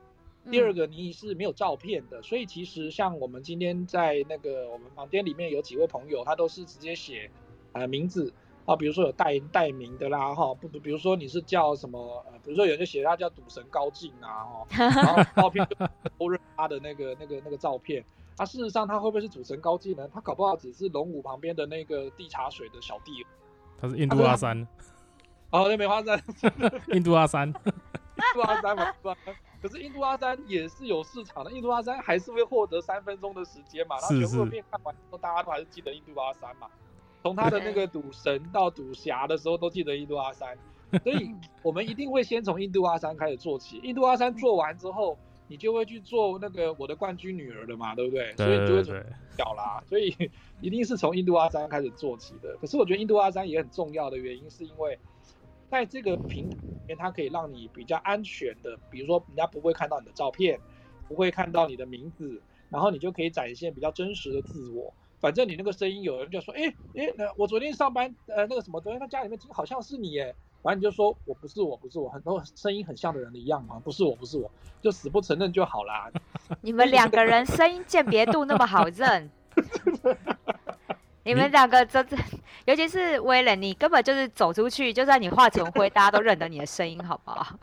[0.49, 7.31] 第二个，你是没有照片的，所以其实像我们今天在那个我们房间里面有几位朋友，他都是直接写
[7.73, 8.33] 呃名字
[8.65, 15.77] 啊，比如说有代代名的啦哈，不不，比如说你是叫什么呃，比如说有人就写他叫赌神高进啊哈，然后照片就
[16.19, 18.05] 都认他的那个那个那个照片，
[18.37, 20.09] 他事实上他会不会是赌神高进呢？
[20.13, 23.25] 他搞不好只是龙武旁边的那个地茶水的小弟，
[23.79, 24.67] 他是印度阿三，
[25.51, 26.23] 哦对，梅花三，
[26.93, 28.87] 印度阿三， 印度阿三嘛，
[29.63, 36.67] 可是印度阿三也是有市场的，印度阿三还是会获得三分钟的时间嘛，然后全部片看完之后，大家都还是记得印度阿三嘛。
[37.23, 40.57] 从他的那个赌神到赌侠的时候，都记得印度阿三，
[41.03, 43.79] 所以 我们一定会先从印度阿三开始做起。
[43.83, 48.35] 印度阿三做完之后，你就会去做那个我的冠军女儿的嘛，对不对？
[48.37, 48.95] 所以你就会从
[49.37, 50.17] 小啦，所以
[50.63, 52.57] 一定是从印度阿三开始做起的。
[52.59, 54.99] 可是我觉得印度阿三也很重要的原因，是因为。
[55.71, 60.59] 在这个平台里面，它可以让你比较安全的，比如说人家不会看到你的照片，
[61.09, 64.93] 不会看到你的名字，然后你就可以展现比较真实的自我。
[65.21, 66.63] 反正你那个声音，有人就说，哎
[66.97, 74.51] 哎，那我昨天上班，呃，那个什么，昨天在家里面听好像是你，耶，反正你就说我不是我，不是我，很多声音很像的人的一样嘛，不是我，不是我，
[74.81, 76.11] 就死不承认就好啦。
[76.63, 79.31] 你们两个人声音鉴别度那么好认。
[81.23, 82.17] 你们两个真的，
[82.67, 87.59] 尤其是威廉，你根本就是走出去，就算你化成灰，大家都认得你的声音，好不好？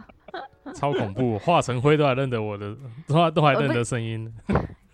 [0.73, 2.75] 超恐怖，化成灰都还认得我的，
[3.07, 4.31] 都还都还认得声音。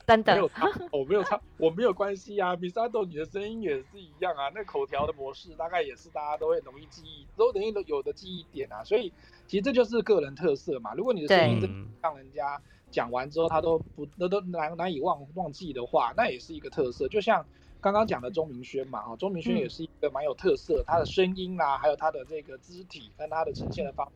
[0.06, 2.56] 真的，没有差，我没有差，我没有关系啊。
[2.58, 4.51] 米沙豆，你的声音也是一样啊。
[4.54, 8.84] 那口条的模式大概也是大家都会容易记忆，都容易都有的记忆点啊。
[8.84, 9.12] 所以
[9.47, 10.93] 其实这就是个人特色嘛。
[10.93, 17.08] 如果你的声音真让人家讲完之后，他都不都都难难以忘忘记的话，那也是一个特色。
[17.08, 17.43] 就像。
[17.84, 24.07] 刚刚讲的钟明轩嘛，哈，钟明轩也是一个蛮有特色，他的声音啦，还有他的这个肢体跟他的呈现的方，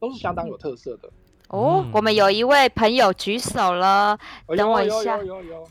[0.00, 1.10] 都是相当有特色的。
[1.48, 4.18] 哦，我们有一位朋友举手了，
[4.56, 5.18] 等我一下，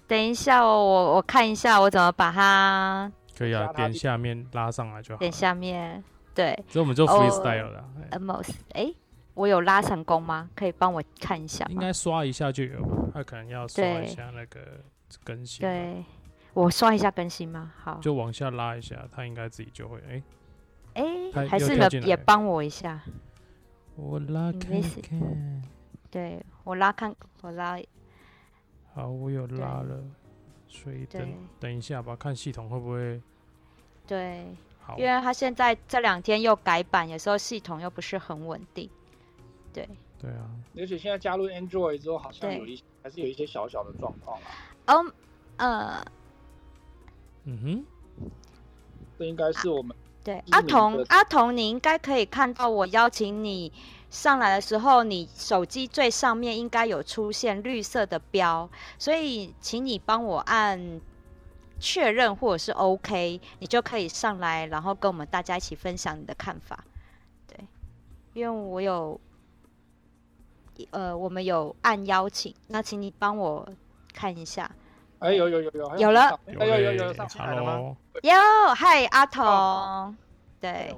[0.07, 5.17] 等一下哦，我我看一下我怎么把他，可以啊，点下面拉上来就好。
[5.17, 6.03] 点下面，
[6.35, 7.83] 对，所以我们就 freestyle 了。
[8.11, 8.93] Almost，哎，
[9.33, 10.47] 我有拉成功吗？
[10.55, 11.71] 可以帮我看一下吗？
[11.71, 14.59] 应该刷一下就有吧，他可能要刷一下那个
[15.23, 15.61] 更新。
[15.61, 16.05] 对。
[16.53, 17.71] 我刷一下更新吗？
[17.77, 20.23] 好，就往下拉一下，它应该自己就会哎
[20.95, 23.01] 哎，欸、还是呢也帮我一下。
[23.95, 25.63] 我拉看看，
[26.09, 27.79] 对我拉看，我拉。
[28.93, 30.03] 好，我有拉了，
[30.67, 33.21] 所以等等一下吧，看系统会不会。
[34.05, 34.45] 对，
[34.81, 38.89] 好，因为他现在这两天又改版，有时候系统又不是很稳定。
[39.71, 39.87] 对。
[40.19, 40.49] 对啊。
[40.77, 44.47] 而且现在加入 Android 之后，好像有一还是有一些小小的状况啦。
[44.87, 45.13] 嗯
[45.55, 46.05] 呃。
[47.45, 48.29] 嗯哼，
[49.17, 53.71] 这应该是我们、啊、对阿童阿童，你应该可以看到我邀请你
[54.09, 58.69] 上来的时候，你手机最上面应该有出现绿色的标，
[58.99, 61.01] 所以请你帮我按
[61.79, 66.83] 确认或者是 OK，你就可以上来，然后跟我们大家一起分享你的看法。
[67.47, 67.57] 对，
[68.33, 69.19] 因为我有
[70.91, 73.67] 呃，我们有按邀请，那请你帮我
[74.13, 74.69] 看一下。
[75.21, 77.95] 哎，有有有有，有了，哎有有有上来了吗？
[78.23, 78.33] 有，
[78.75, 80.15] 嗨，阿童，
[80.59, 80.95] 对，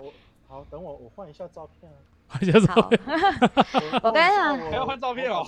[0.48, 1.92] 好，等我，我换一下照片。
[2.30, 2.40] 好，
[4.02, 5.46] 我跟你讲，还要换照片哦。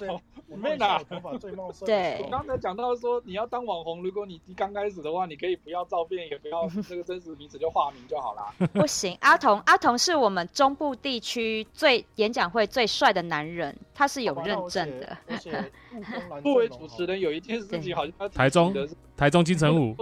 [0.47, 1.85] 我妹的头发最茂盛。
[1.85, 8.53] 对，我刚才讲到说，你要当网红，如果你刚开始的话，你可以不要照片，也不要 这个真实名字，就化名就好啦。
[8.73, 15.17] 不行，阿童，阿童是我们中部地区最演讲会最帅的男人，他是有认证的。
[16.43, 18.87] 作为主持人，有一件事情好像台中的
[19.17, 19.95] 台中金城武，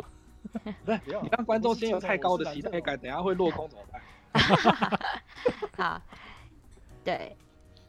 [0.86, 4.02] 对，你让观众先有太高的期待感，等下会落空怎么办？
[5.78, 6.02] 好。
[7.06, 7.36] 对，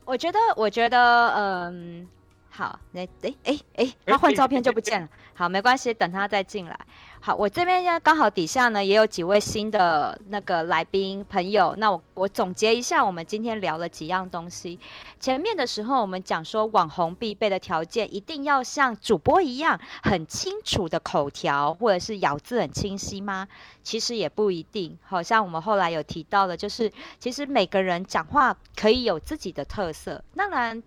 [0.05, 2.09] 我觉得，我觉得，嗯，
[2.57, 5.09] 好，那，哎，哎，哎，他换照片就不见了。
[5.35, 6.79] 好，没关系，等他再进来。
[7.21, 14.79] 好，我这边呢，刚好底下呢也有几位新的那个来宾朋友，那我我总结一下，我们今天聊了几样东西。
[15.19, 23.49] 前面的时候我们讲说，网红必备的条件一定要像主播一样很清楚的口条，或者是咬字很清晰吗？
[23.83, 24.97] 其实也不一定。
[25.03, 30.23] 好像我们后来有提到的，就是其实每个人讲话可以有自己的特色。
[30.37, 30.81] 当然。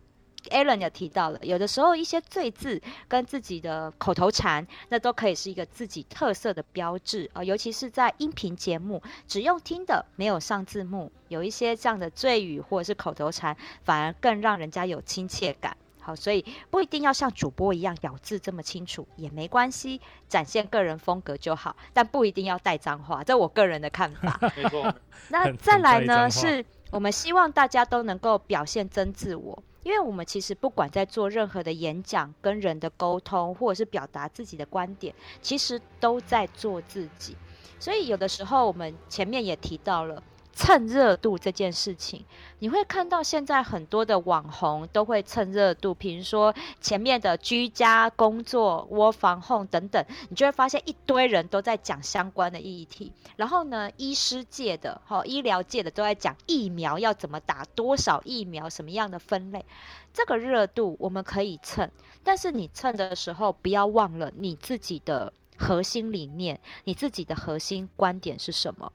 [0.48, 7.45] Alan 也提到了，有的时候一些罪字跟自己的口头禅，那都可以是一个自己特色的标志啊、呃。
[7.45, 15.76] 尤其是在音频节目，只用听的，没有上字幕，有一些这样的罪语或者是口头禅，反而更让人家有亲切感。
[16.00, 21.76] 好，所以不一定要像主播一样咬字这么清楚，也没关系，展现个人风格就好。
[21.93, 24.39] 但不一定要带脏话，这我个人的看法。
[24.56, 24.95] 没错。
[25.28, 29.62] 那再来呢，是我们希望大家都能够表现真自我。
[29.88, 37.38] 因为我们其实不管在做任何的演讲、跟人的沟通，或者是表达自己的观点，其实都在做自己。
[37.80, 40.22] 所以有的时候我们前面也提到了
[40.58, 42.26] 蹭热度这件事情，
[42.58, 46.51] 你会看到现在很多的网红都会蹭热度，比如说
[46.82, 53.14] 前面的居家工作、窝房控等等，你就会发现一堆人都在讲相关的议题。
[53.36, 59.64] 然后呢，医师界的、哈医疗界的都在讲疫苗要怎么打，多少疫苗，什么样的分类。
[60.12, 61.88] 这个热度我们可以蹭，
[62.24, 68.91] 但是你蹭的时候不要忘了你自己的核心理念，你自己的核心观点是什么。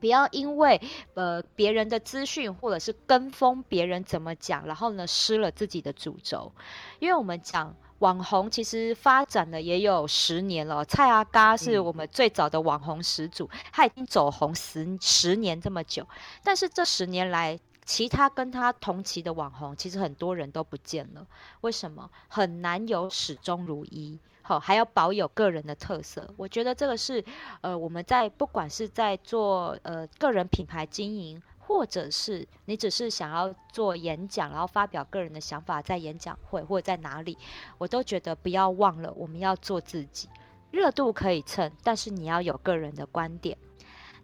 [0.00, 0.80] 不要因为
[1.14, 6.50] 呃别人的资讯或者是跟风别人怎么讲，然后呢失了自己的主轴。
[6.98, 16.06] 因为我们讲网红其实发展了也有十年了，蔡阿嘎是我们最早的网红始祖，他已经走红十十年这么久，
[16.42, 21.26] 但是这十年来，其他跟他同期的网红其实很多人都不见了，
[21.60, 22.10] 为什么？
[22.28, 24.18] 很难有始终如一。
[24.58, 27.22] 还要保有个人的特色，我觉得这个是，
[27.60, 37.36] 呃，我们在不管是在做呃个人品牌经营，或者是你只是想要做演讲，然后发表个人的想法，在演讲会或者在哪里，
[37.78, 40.28] 我都觉得不要忘了，我们要做自己，
[40.70, 43.56] 热度可以蹭，但是你要有个人的观点。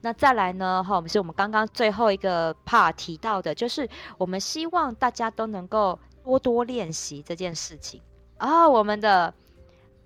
[0.01, 8.01] 那再来呢，哈，我们是我们刚刚最后一个 part 提到的，就是我们希望大家都能够多多练习这件事情
[8.39, 9.33] 啊，我们的。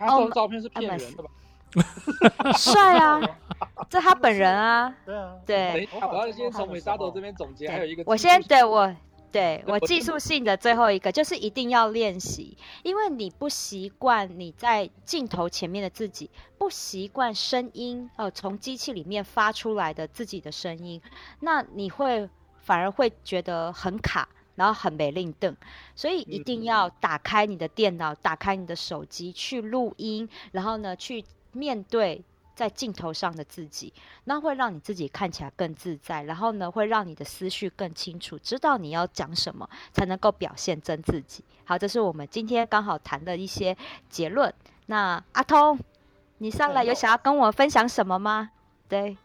[0.01, 1.31] 他说照片是骗人的吧？
[2.57, 3.21] 帅啊，
[3.89, 4.93] 这他本人啊。
[5.05, 5.89] 对啊，对。
[6.01, 8.03] 我要先从美沙朵这边总结，还有一个。
[8.07, 8.93] 我先对我
[9.31, 16.29] 对我技术性的最后一个，就是一定要练习，因为你不习惯你在镜头前面的自己，
[16.59, 21.01] 不习惯声音哦，从机器里面发出来的自己的声音，
[21.39, 22.29] 那你会
[22.59, 24.29] 反而会觉得很卡。
[24.61, 25.57] 然后很没灵动，
[25.97, 32.23] 所以一定要打开你的电脑，打开你的手机去录音，然后呢，去面对
[32.55, 33.91] 在镜头上的自己，
[34.25, 41.43] 那会让你自己看起来更自在，然后呢，会让你的思绪更清楚，知道你要讲什么，才能够表现真自己。
[41.65, 43.75] 好，这是我们今天刚好谈的一些
[44.11, 44.53] 结论。
[44.85, 45.79] 那阿通，
[46.37, 48.51] 你上来有想要跟我分享什么吗？
[48.91, 49.17] 对，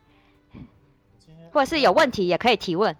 [1.52, 2.96] 或者是有问题也可以提问。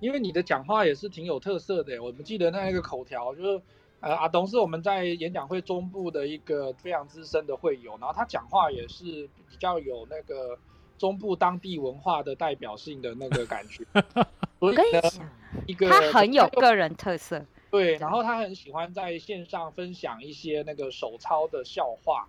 [0.00, 3.62] 因为你的讲话也是挺有特色的，我们记得那一个口条，就是，
[4.00, 10.58] 呃，阿东是我们在演讲会中部的一个非常资深的会友，然后他讲话也是比较有那个
[10.96, 13.84] 中部当地文化的代表性的那个感觉。
[14.60, 15.28] 我跟你讲，
[15.66, 17.44] 一个他很有个人特色。
[17.70, 22.26] 对，然后他很喜欢在线上分享一些那个手抄的笑话。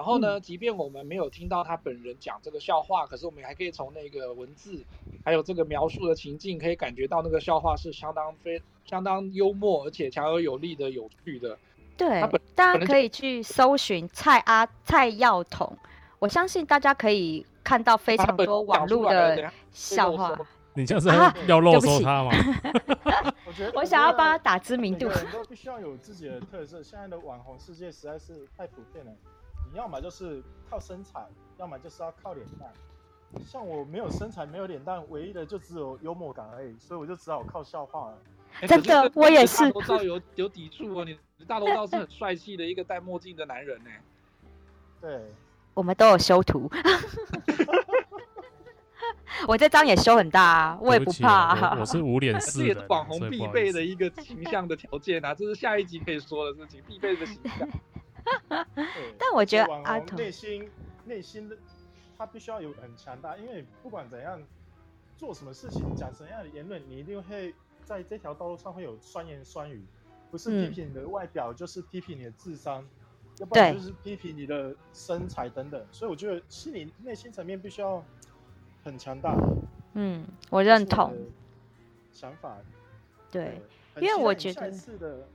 [0.00, 4.82] 然后呢，即便我们没有听到他本人讲这个笑话，可是我们还可以从那个文字，
[5.22, 11.58] 还有这个描述的情境，可以感觉到那个笑话是相当非相当幽默，而且强而有力的有趣的。
[11.98, 12.22] 对，
[12.54, 15.76] 大家可以去搜寻蔡阿蔡耀统，
[16.18, 20.34] 我相信大家可以看到非常多网络的笑话。
[20.72, 21.10] 你这样是
[21.46, 22.30] 要露收他吗？
[23.44, 25.08] 我觉得我想要帮他打知名度。
[25.08, 29.12] 人都必须要有自己的特色，现在的网红世界实在是太普遍了。
[29.70, 31.26] 你要么就是靠身材，
[31.58, 32.68] 要么就是要靠脸蛋。
[33.46, 38.18] 像我没有身材，没有脸蛋，唯一的就只有幽默感而已，所以我就只好靠笑话了。
[38.66, 39.58] 真的，我也是。
[39.58, 41.16] 大头照有有抵触哦，你
[41.46, 43.90] 大头照是很帅气的一个戴墨镜的男人呢。
[45.00, 45.22] 对，
[45.74, 46.68] 我们都有修图。
[49.46, 51.78] 我这张也修很大啊，我也不怕。
[51.78, 57.68] 我是无脸式的，这也是网红必备的一个形象的条件啊，这是下一集可以说的事情，必备的形象。
[59.18, 60.70] 但我觉得阿童内心
[61.04, 61.56] 内心的
[62.16, 64.42] 他必须要有很强大，因为不管怎样
[65.16, 67.54] 做什么事情，讲什么样的言论，你一定会
[67.84, 69.82] 在这条道路上会有酸言酸语，
[70.30, 72.86] 不是批评你的外表，嗯、就是批评你的智商，
[73.38, 75.84] 要不然就是批评你的身材等等。
[75.90, 78.04] 所以我觉得心理内心层面必须要
[78.84, 79.34] 很强大。
[79.94, 81.16] 嗯，我认同。
[82.12, 82.58] 想法。
[83.30, 83.62] 对，
[83.96, 85.28] 因为我觉得下一次的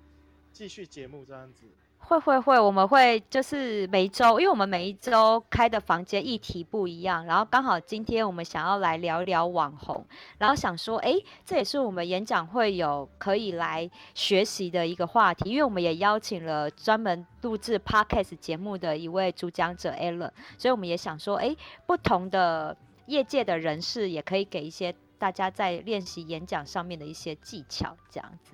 [0.52, 1.66] 继续节目这样子。
[1.98, 10.06] 会会会，我们会就是每一周，因为我们每一周开的房间议题不一样，然后刚好今天我们想要来聊一聊网红，
[10.38, 20.30] 然后想说，哎，这也是我们演讲会有可以来学习的一个话题，因为我们也邀请了专门录制 Podcast 节目的一位主讲者 Alan，
[20.60, 21.56] 所以我们也想说，哎，
[21.88, 22.78] 不同的
[23.08, 28.54] 业界的人士也可以给一些大家在练习演讲上面的一些技巧，这样子，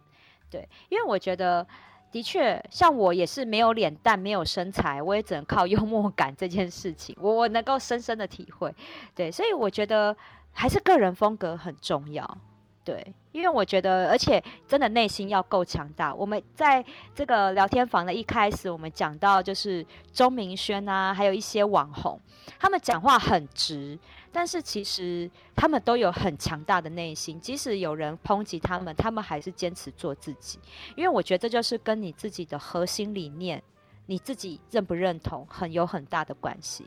[0.50, 1.68] 对，因为我觉得。
[2.12, 8.74] 的确，像我也是没有脸蛋、没有身材，我也只能靠 幽默感这件事情，我我能够深深的体会。
[9.16, 10.16] 对，所以我觉得
[10.51, 12.38] 还是个人风格很重要。
[12.84, 16.14] 对，因为我觉得，而且真的内心要够强大。
[16.14, 16.84] 我们在
[17.14, 22.20] 这个聊天房的一开始，我们讲到就是钟明轩啊，还有一些网红，
[22.59, 23.97] 他们讲话很直。
[24.32, 30.58] 但是其实他们都有很强大的内心，即使有人抨击他们，他们还是坚持做自己。
[30.96, 33.62] 因为我觉得这就是跟你自己的核心理念，
[34.06, 36.86] 你自己认不认同，很有很大的关系。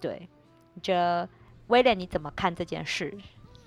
[0.00, 0.28] 对，
[0.74, 1.28] 你觉得
[1.66, 3.12] 威廉你怎么看这件事？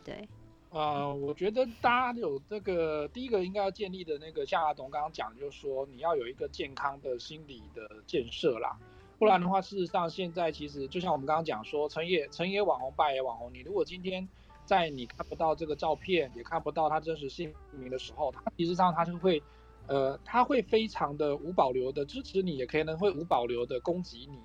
[0.03, 0.27] 对，
[0.69, 8.77] 呃，我觉得大家有这个第一个应该要建立的那个，像阿董刚刚讲，就是说你要有一个健康的心理的建设啦。
[9.21, 13.53] 不然的话，事实上现在其实就像我们刚刚讲说，成也成也网红，败也网红。
[13.53, 14.27] 你如果今天
[14.65, 19.39] 在你看不到这个照片，也看不到他真实姓名的时候，他其实上他就会，
[19.85, 24.39] 呃，他会非常的无保留的支持你，也可能会无保留的攻击你。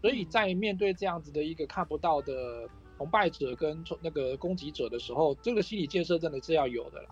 [0.00, 7.08] 所以在面对这样子的一个看不到的崇拜者跟那个攻击者的时候，这个心理建设真的是要有的啦。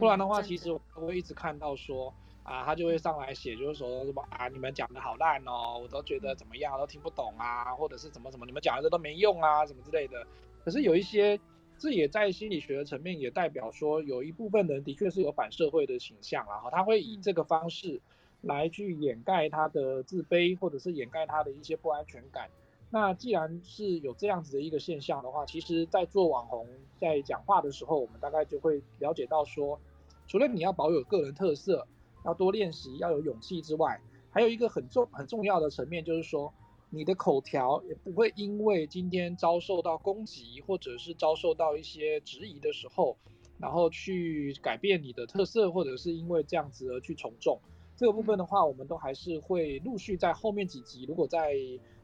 [0.00, 2.10] 不然的话，其实我会一直看到说。
[2.48, 10.26] 啊，他就会上来写，就是说什么啊，你们讲的好烂哦，我都觉得怎么样，都听不懂啊，或者是怎么怎么，你们讲的这都没用啊，什么之类的。
[10.64, 11.38] 可是有一些，
[11.76, 18.00] 这也在心理学的层面，也代表说有一部分人的确是有反社会的倾向然后，他会以这个方式
[18.40, 22.48] 来去掩盖他的自卑，或者是掩盖他的一些不安全感。
[22.88, 26.66] 那既然是有这样子的一个现象的话，其实，在做网红
[26.98, 29.78] 在讲话的时候，我们大概就会了解到说，
[30.26, 31.86] 除了你要保有个人特色。
[32.28, 33.98] 要多练习，要有勇气之外，
[34.30, 36.52] 还有一个很重很重要的层面，就是说
[36.90, 43.16] 你的口条也不会因为今天遭受到攻击，或者是遭受到一些质疑的时候，
[43.58, 47.58] 然后去改变你的特色，或者是因为这样子而去从众。
[47.96, 51.54] 这个部分的话，我们都还是会陆续在后面几集，如果在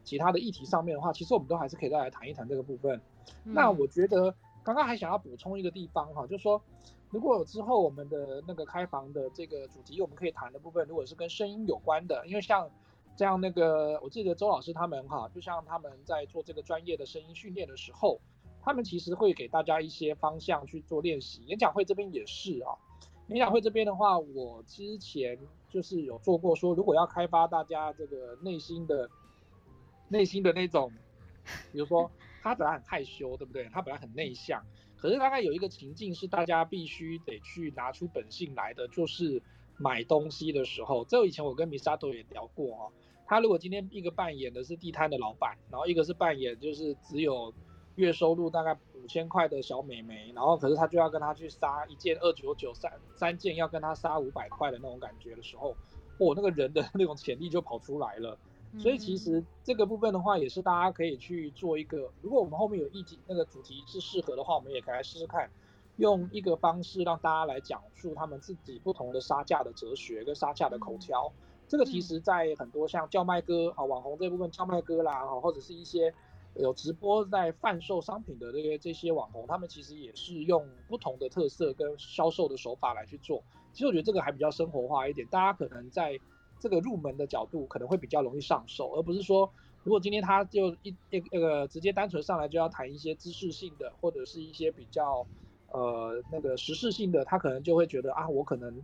[0.04, 2.98] 其他的议题上面的话，其实我们都还是可以再来谈一谈这个部分。
[3.44, 6.62] 嗯、那我觉得刚刚还想要补充一个地方哈，就是说。
[7.14, 12.68] 如果之后我们的那个开房的这个主题，我们可以谈的部分，如果是跟声音有关的，因为像
[13.14, 18.20] 这样那个，我记得周老师他们哈，就像他们在做这个专业的声音训练的时候，
[18.60, 21.44] 他们其实会给大家一些方向去做练习。
[21.44, 22.74] 演讲会这边也是啊，
[23.28, 25.38] 演讲会这边的话，我之前
[25.70, 29.08] 就是有做过说，如果要开发大家这个内心的
[30.08, 30.90] 内心的那种，
[31.70, 32.10] 比如说
[32.42, 33.68] 他本来很害羞，对不对？
[33.72, 34.60] 他本来很内向。
[35.04, 39.42] 可是大概有一个情境是大家必须得去拿出本性来的，就是
[39.76, 41.04] 买东西的时候。
[41.04, 42.92] 这以前我跟 Misato 也聊过哦。
[43.26, 47.52] 他如果今天一个扮演的是地摊的老板，然后一个是扮演就是只有
[47.96, 55.76] 月收入大概五千块的小美眉，然后可是他就要跟他去杀一件二九九三三件要跟他杀五百块的那种感觉的时候，
[56.18, 58.38] 哦，那个人的那种潜力就跑出来了。
[58.76, 62.10] 所以其实这个部分的话，也是大家可以去做一个。
[62.20, 65.48] 如果我们后面有一集，那个主题是适合的话，我们也可以来试试看，
[65.96, 71.32] 用一个方式让大家来讲述他们自己不同的杀价的哲学跟杀价的口条。
[71.68, 76.12] 这个其实在很多像叫卖哥啊、网红这部分叫卖哥啦，或者是一些
[76.56, 83.42] 有直播在贩售商品的这些这些网红，他们其实也是用不同的特色跟销售的手法来去做。
[83.72, 86.18] 其实我觉得这个还比较生活化一点，大家可能在。
[86.64, 89.52] 这个入门的角度可能会比较容易上手，而不是说，
[89.82, 95.26] 如果今天他就一一那个直接单纯上来就要谈一些知识性的，或者是一些比较
[95.72, 98.82] 呃那个时事性的，他可能就会觉得啊，我可能，因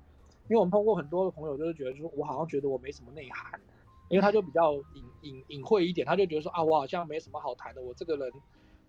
[0.50, 3.58] 为我们碰过很多的朋友，就是觉得说我好像觉得我没什么内涵，
[4.10, 8.30] 因为他就比较隐隐隐晦一点，他就觉得说啊，我好像没什么好谈的，我这个人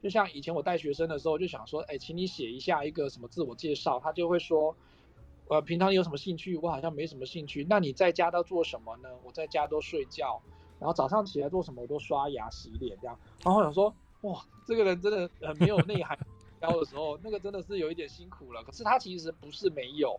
[0.02, 4.76] 就像以前我带学生的时候就想说，哎，请你写一下一个什么自我介绍，他就会说。
[5.50, 6.56] 呃，平常有什么兴趣？
[6.58, 7.66] 我好像没什么兴趣。
[7.70, 9.10] 那你在家都做什么呢？
[9.24, 10.42] 我在家都睡觉，
[10.80, 11.82] 然后早上起来做什么？
[11.82, 13.20] 我都刷牙、洗脸这样。
[13.44, 16.18] 然后我想说，哇，这个人真的很没有内涵。
[16.62, 18.64] 教的时候，那个真的是有一点辛苦了。
[18.64, 20.16] 可是他其实不是没有，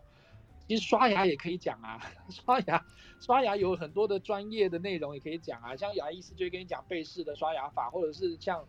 [0.67, 1.97] 其实刷牙也可以讲啊。
[2.29, 2.85] 刷牙，
[3.21, 5.73] 刷牙有很多的专业的内容也可以讲啊。
[5.73, 8.63] 像牙医师就会跟你讲贝氏的刷牙法，或者是像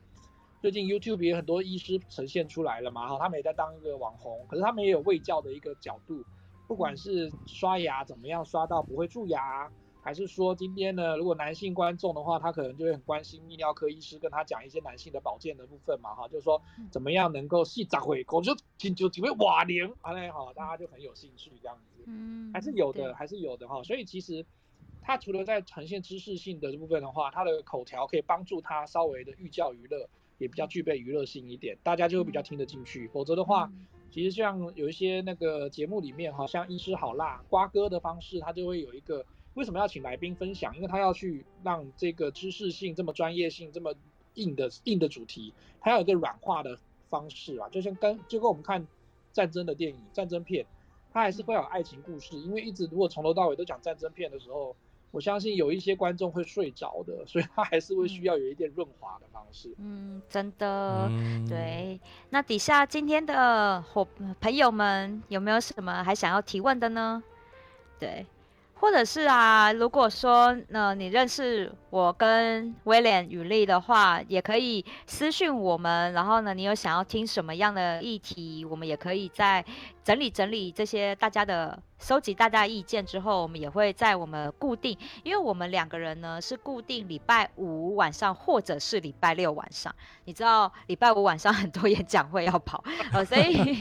[0.62, 3.08] 最近 YouTube 也有很多医师呈现出来了嘛。
[3.08, 6.24] 哈，他们也在当一个网红，可是他们也有卫教的一个角度。
[6.66, 9.70] 不管是刷牙怎么样刷到不会蛀牙，
[10.02, 16.60] 还是说今天呢，如果男性观众的话，他可能就会很关心泌尿科医师跟他讲一些男性的保健的部分嘛，哈，就是说
[16.90, 24.44] 怎么样能够细长回，我就请求几位瓦林，好嘞，好，大家就很有兴趣这样子，嗯，还是有的，还是有的哈，所以其实
[25.00, 30.08] 他除了在呈现知识性的这部分的话，他的口条可以帮助他稍微的寓教于乐，
[30.38, 33.70] 也比较具备娱乐性一点，大家就会比较听得进去，否则的话。
[34.14, 40.72] 其实像有一些那个节目里面，好像医师好辣瓜哥的方式，他就会有一个为什么要请来宾分享？
[40.76, 43.92] 因为他要去让这个知识性这么专业性这么
[44.34, 48.86] 硬的硬的主题，他要有一个软化的方式啊，就像跟就跟我们看
[49.32, 50.64] 战争的电影、战争片，
[51.12, 54.76] 他还是会有爱情故事，因为一直如果从头到尾都讲战争片的时候。
[55.14, 59.72] 我相信有一些观众会睡着的，所以他还是会需要有一点润滑的方式。
[59.78, 62.00] 嗯，真的，嗯、对。
[62.30, 64.04] 那底下今天的伙
[64.40, 67.22] 朋友们有没有什么还想要提问的呢？
[68.00, 68.26] 对。
[68.74, 76.12] 或者是啊，如果说呢，你认识我跟威廉与丽的话，也可以私讯我们。
[76.12, 79.64] 然后呢，你有想要听什么样的议题，我们也可以再
[80.02, 89.94] 整理整理这些大家的收集大家意见之后，我们也会在我们固定，因为我们两个人呢是固定礼拜五晚上或者是礼拜六晚上。
[90.24, 92.82] 你知道礼拜五晚上很多演讲会要跑，
[93.12, 93.76] 呃， 所以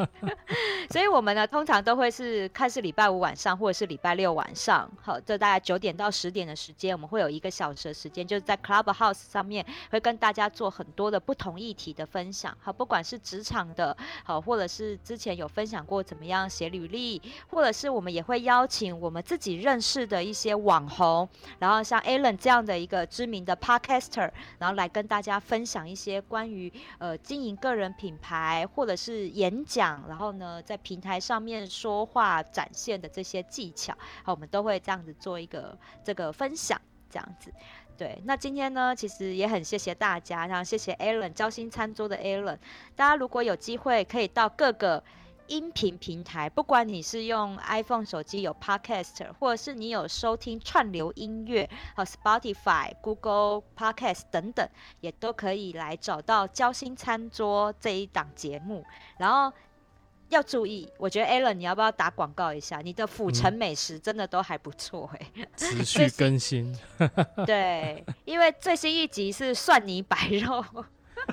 [0.91, 4.87] 所以我们呢通常都会是看是礼拜五晚上或者是礼拜六晚上。
[5.01, 12.55] 好，这大概九点到十点的时间，我们会有一个小时时间，就是在 Clubhouse 上面会跟大家做很多的不同议题的分享。
[12.59, 13.95] 好，不管是职场的，
[14.25, 21.27] 好，或者是之前有分享过怎么样写履历，或者是我们也会邀请我们自己认识的一些网红，
[21.59, 24.29] 然后像 Alan 这样的一个知名的 Podcaster，
[24.59, 34.73] 然后来跟大家分享一些关于呃经营个人品牌或者是演讲，然后呢在平台上面说话展现的这些技巧，好，我们都会。
[34.83, 37.53] 这样子做一个这个分享，这样子，
[37.97, 38.21] 对。
[38.25, 42.57] 那今天呢，其实也很谢谢大家，然后谢谢 Alan 交心餐桌的 Alan。
[42.95, 45.03] 大家如果有机会，可以到各个
[45.47, 54.67] 音频平台，不管你是用 iPhone 手机有 Podcast，或者是你有收听串流音乐和 Spotify、Google Podcast 等等，
[55.01, 58.85] 也都可以来找到交心餐桌这一档节目，
[59.17, 59.55] 然后。
[60.33, 62.79] 要注意，我觉得 Alan，你要不要打广告一下？
[62.79, 66.77] 你的府城美食真的都还不错哎、欸，持续更新。
[67.45, 70.63] 对，因为最新一集是蒜泥白肉。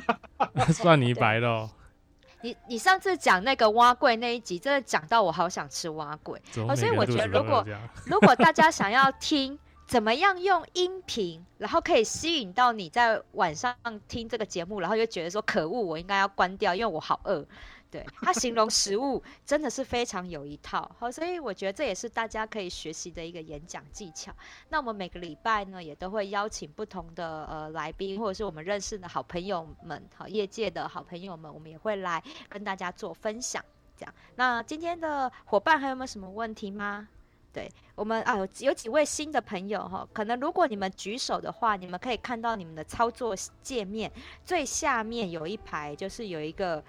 [0.73, 1.69] 蒜泥白肉。
[2.43, 6.41] 你你上次讲那个蛙桂那一集，真的讲到我好想吃蛙桂。
[6.67, 7.67] 哦，所以我觉得如果
[8.07, 13.75] 如果大家想要听怎么样用音频，然后可以吸引到你在晚上
[14.09, 17.45] 听这个节目，然后又觉得说可恶，我应该要关掉，因为我好饿。
[17.91, 24.33] 对，他形容食物真的是非常有一套，好，所以我觉得这也是大家可以学习的一个演讲技巧。
[24.69, 33.61] 那我们每个礼拜呢，也都会邀请不同的呃来宾，或者是我们认识的好朋友们，好，业界的好朋友们，我们也会来跟大家做分享。
[33.97, 37.09] 这样，那今天的伙伴还有没有什么问题吗？
[37.53, 44.13] 对我们啊，有几位新的朋友哈，可能如果你们举手的话，你们可以看到你们的操作界面
[44.45, 46.81] 最下面有一排，就是有一个。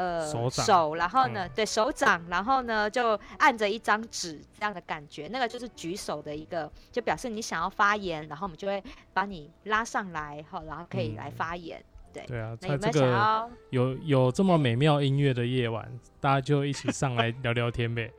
[0.00, 8.82] 呃，手，手，然后呢，嗯、对手掌，然后呢，就按着一张纸这样的感觉，那个就是举手的一个，就表示你想要发言，然后我们就会
[9.12, 11.78] 把你拉上来，好，然后可以来发言。
[11.78, 11.84] 嗯、
[12.14, 15.86] 对对啊，在这个有有这么美妙音乐的夜晚，
[16.18, 18.10] 大家就一起上来聊聊天呗。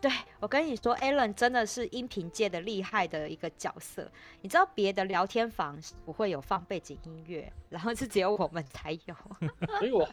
[0.00, 4.10] 对，我跟你说，Alan 真的是音频界的厉害的一个角色。
[4.40, 9.14] 你知道别的聊天房不会有放背景音乐，然后是只有我们才有。
[9.78, 10.08] 所以我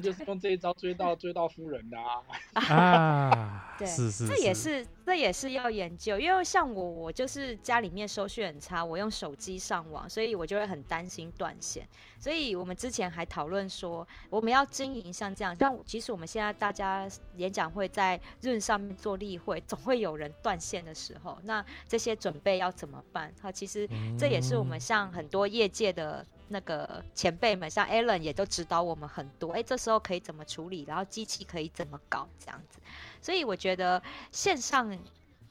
[0.00, 2.22] 就是用这一招追到追到夫人的啊。
[2.54, 11.84] 啊，对，是是是，这也是这也是要研究，因为像我，我就是家里面收讯很差，我用手机上网，所以我就会很担心断线。
[12.24, 17.06] 所以我们之前还讨论说，我们要经营像这样，像其实我们现在大家
[17.36, 23.30] 演讲会在 Zoom 上面做例会，总会有人断线的时候，那这些准备要怎么办？
[23.42, 23.86] 哈，其实
[24.18, 29.52] 这也是我们像很多业界的那个前辈们，像 Alan 也都指导我们很多。
[29.52, 30.84] 哎，这时候可以怎么处理？
[30.88, 32.26] 然后机器可以怎么搞？
[32.38, 32.78] 这样子。
[33.20, 34.02] 所以我觉得
[34.32, 34.98] 线上。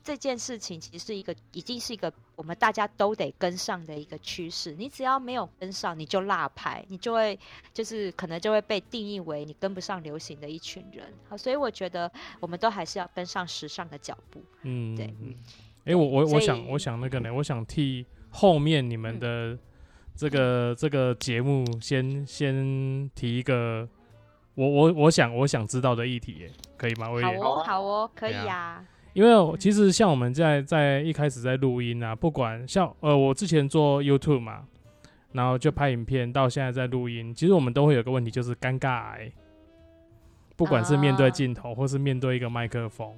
[0.04, 4.74] 这件事情其实是一个，已经是一个我们大家都得跟上的一个趋势。
[4.74, 7.40] 你只要没有跟上，你就落牌，你就会
[7.74, 11.06] 就是可能就会被定义为你跟不上流行的一群人。
[11.30, 14.44] 好，所以我觉得我们都还是要跟上时尚的脚步。
[14.64, 15.06] 嗯，对。
[15.06, 19.58] 哎、欸，我我我想我想那个呢，我想替后面你们的
[20.16, 23.88] 这个、嗯、这个节目先先提一个
[24.56, 27.10] 我我我想我想知道的议题，可以吗？
[27.10, 28.86] 我也好哦，好哦，可以啊。
[29.14, 34.66] 因为其实像我们在在一开始在录音啊，不管像呃我之前做 YouTube 嘛，
[35.32, 39.32] 然后就拍影片，到现在在录音，其实我们都会有个问题，就是尴尬癌。
[40.56, 43.12] 不管是面对镜头，或是面对一个麦克风，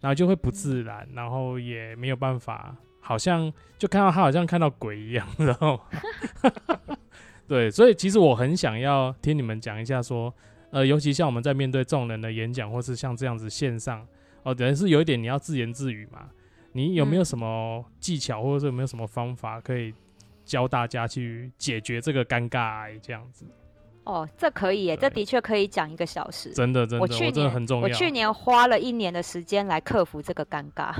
[0.00, 5.80] 然后就会不自然，然后也没有办法，好像就看到他好像看到鬼一样，然后
[7.46, 10.32] 对，所以其实我很想要听你们讲一下，说
[10.70, 14.06] 呃，尤其像我们在面对众人的演讲，或是像这样子线上。
[14.46, 16.30] 哦，等于是有一点你要自言自语嘛？
[16.70, 19.92] 你有没有什么技巧，或者是有没有什么方法可以
[20.44, 23.44] 教大家去解决这个尴尬癌这样子？
[24.04, 26.52] 哦，这可以耶，这的确可以讲一个小时。
[26.52, 27.88] 真的，真的，我去年真的很重要。
[27.88, 30.94] 我去年花了一年的时间来克服这个尴尬。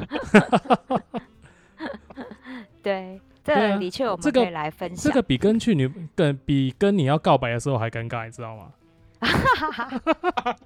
[2.82, 4.96] 对，这的确我们可以来分享。
[4.96, 8.72] 这个、这个比跟去你跟比跟你要告白的时候还尴尬，你知道吗？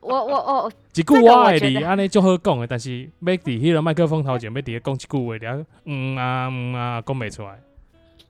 [0.00, 7.60] 我我我一句我爱你，安尼就好讲的，但是要伫迄个麦克风头前，要伫个讲一句话，然后嗯啊嗯啊，讲不出来。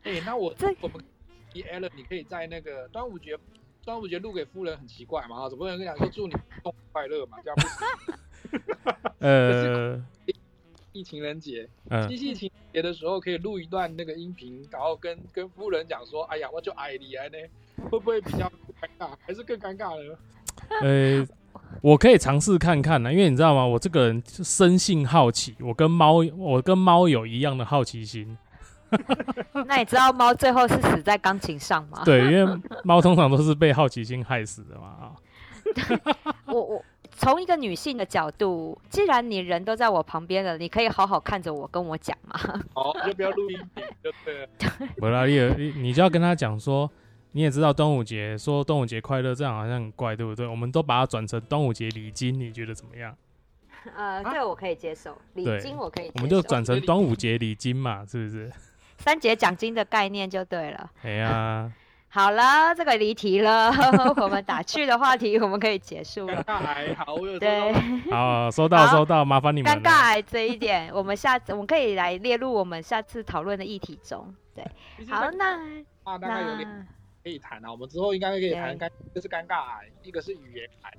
[0.03, 1.01] 哎、欸，那我我们
[1.55, 3.36] Allen，你可以在那个端午节，
[3.84, 5.49] 端午节录给夫人很奇怪嘛？
[5.49, 7.38] 总不能跟讲说祝你冬快乐嘛？
[7.42, 7.70] 这样不行。
[9.20, 10.03] 呃，
[10.93, 11.68] 七夕情人节，
[12.09, 17.39] 七夕情人节的时候可以录一段那个音频，然后跟跟夫人讲说，哎呀，我就爱你安呢，
[17.91, 20.18] 会不会比较尴尬，还是更尴尬呢？
[20.82, 21.26] 呃，
[21.82, 23.64] 我可以尝试看看呢，因为你知道吗？
[23.64, 28.36] 我这个人生性好奇，我跟猫，我跟猫有一样的好奇心。
[29.66, 32.03] 那你知道猫最后是死在钢琴上吗？
[32.07, 34.86] 对，因为猫通常都是被好奇心害死的嘛。
[34.89, 35.12] 啊，
[36.47, 36.84] 我我
[37.18, 42.38] 从一个女性的角度，既然你人都在我旁边了，你可以好好看着我，跟我讲嘛。
[42.72, 43.58] 好，就不要录音，
[44.02, 44.48] 就对了。
[44.96, 46.90] 不啦，你你就要跟他讲说。
[47.32, 50.46] 你也知道端午节，说端午节快乐，这样好像很怪，对不对？
[50.46, 53.14] 我们都把它转成端午节礼金，你觉得怎么样？
[53.94, 56.14] 呃，这个我可以接受，礼金我可以接受。
[56.16, 58.50] 我们就转成端午节礼金嘛，是不是？
[58.96, 60.90] 三节奖金的概念就对了。
[61.04, 61.70] 哎呀，
[62.18, 63.70] 好了，这个离题了，
[64.20, 66.42] 我们打趣的话题我们可以结束了。
[66.42, 67.72] 尴尬癌，好，我有对，
[68.10, 69.72] 好，收到收到，麻烦你们。
[69.72, 74.34] 尴尬癌这一点，我们下次我们可以来列入我们下次讨论的议题中。
[74.52, 74.64] 对，
[75.08, 75.60] 好，那
[76.04, 76.84] 那。
[77.22, 80.92] 可以谈啊，我们之后应该可以谈尴，一个是尴尬癌，一个是语言癌。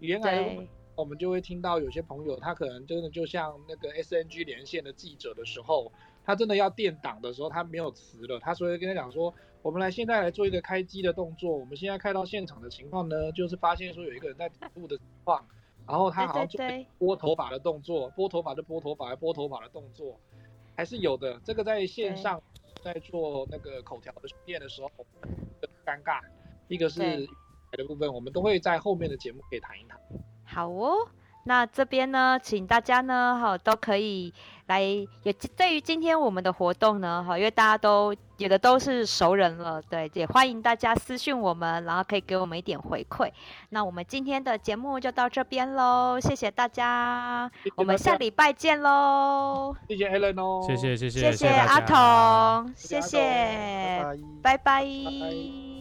[0.00, 0.56] 语言癌，
[0.94, 5.92] 我们就会听到有些朋友，他可能真的就像那个 SNG 连线的记者的时候，
[6.24, 11.56] 他真的要垫档的时候，他没有词了，他所以跟他讲说，我们来现在来做一个开机的动作。
[11.56, 15.44] 我们现在看到现场的情况呢，就是发现说有一个人在录的情况，
[15.86, 16.60] 然后他好像做
[16.98, 20.18] 拨头发的动作，拨头发就拨头发，拨头发的动作，
[20.76, 21.40] 还是有的。
[21.44, 22.42] 这个在线上
[22.82, 24.90] 在做那个口条的训练的时候。
[25.84, 26.20] 尴尬，
[26.68, 27.26] 一个是
[27.72, 29.98] 的部分，我们都会在后面的节目可以谈一谈。
[30.44, 30.94] 好哦，
[31.44, 34.32] 那这边呢，请大家呢，哈，都可以
[34.66, 43.30] 来，也对于今天我们的活动呢，哈，因为大家都有的都是熟人了，对，也欢迎大家私讯我们，然后可以给我们一点回馈。
[43.70, 49.74] 那我们今天的节目就到这边喽，谢谢大家，谢谢，我们下礼拜见喽。
[49.88, 53.18] 谢谢 Allen 哦，谢谢谢谢谢谢阿童，谢谢，
[54.42, 54.82] 拜拜。
[54.82, 55.71] 拜拜。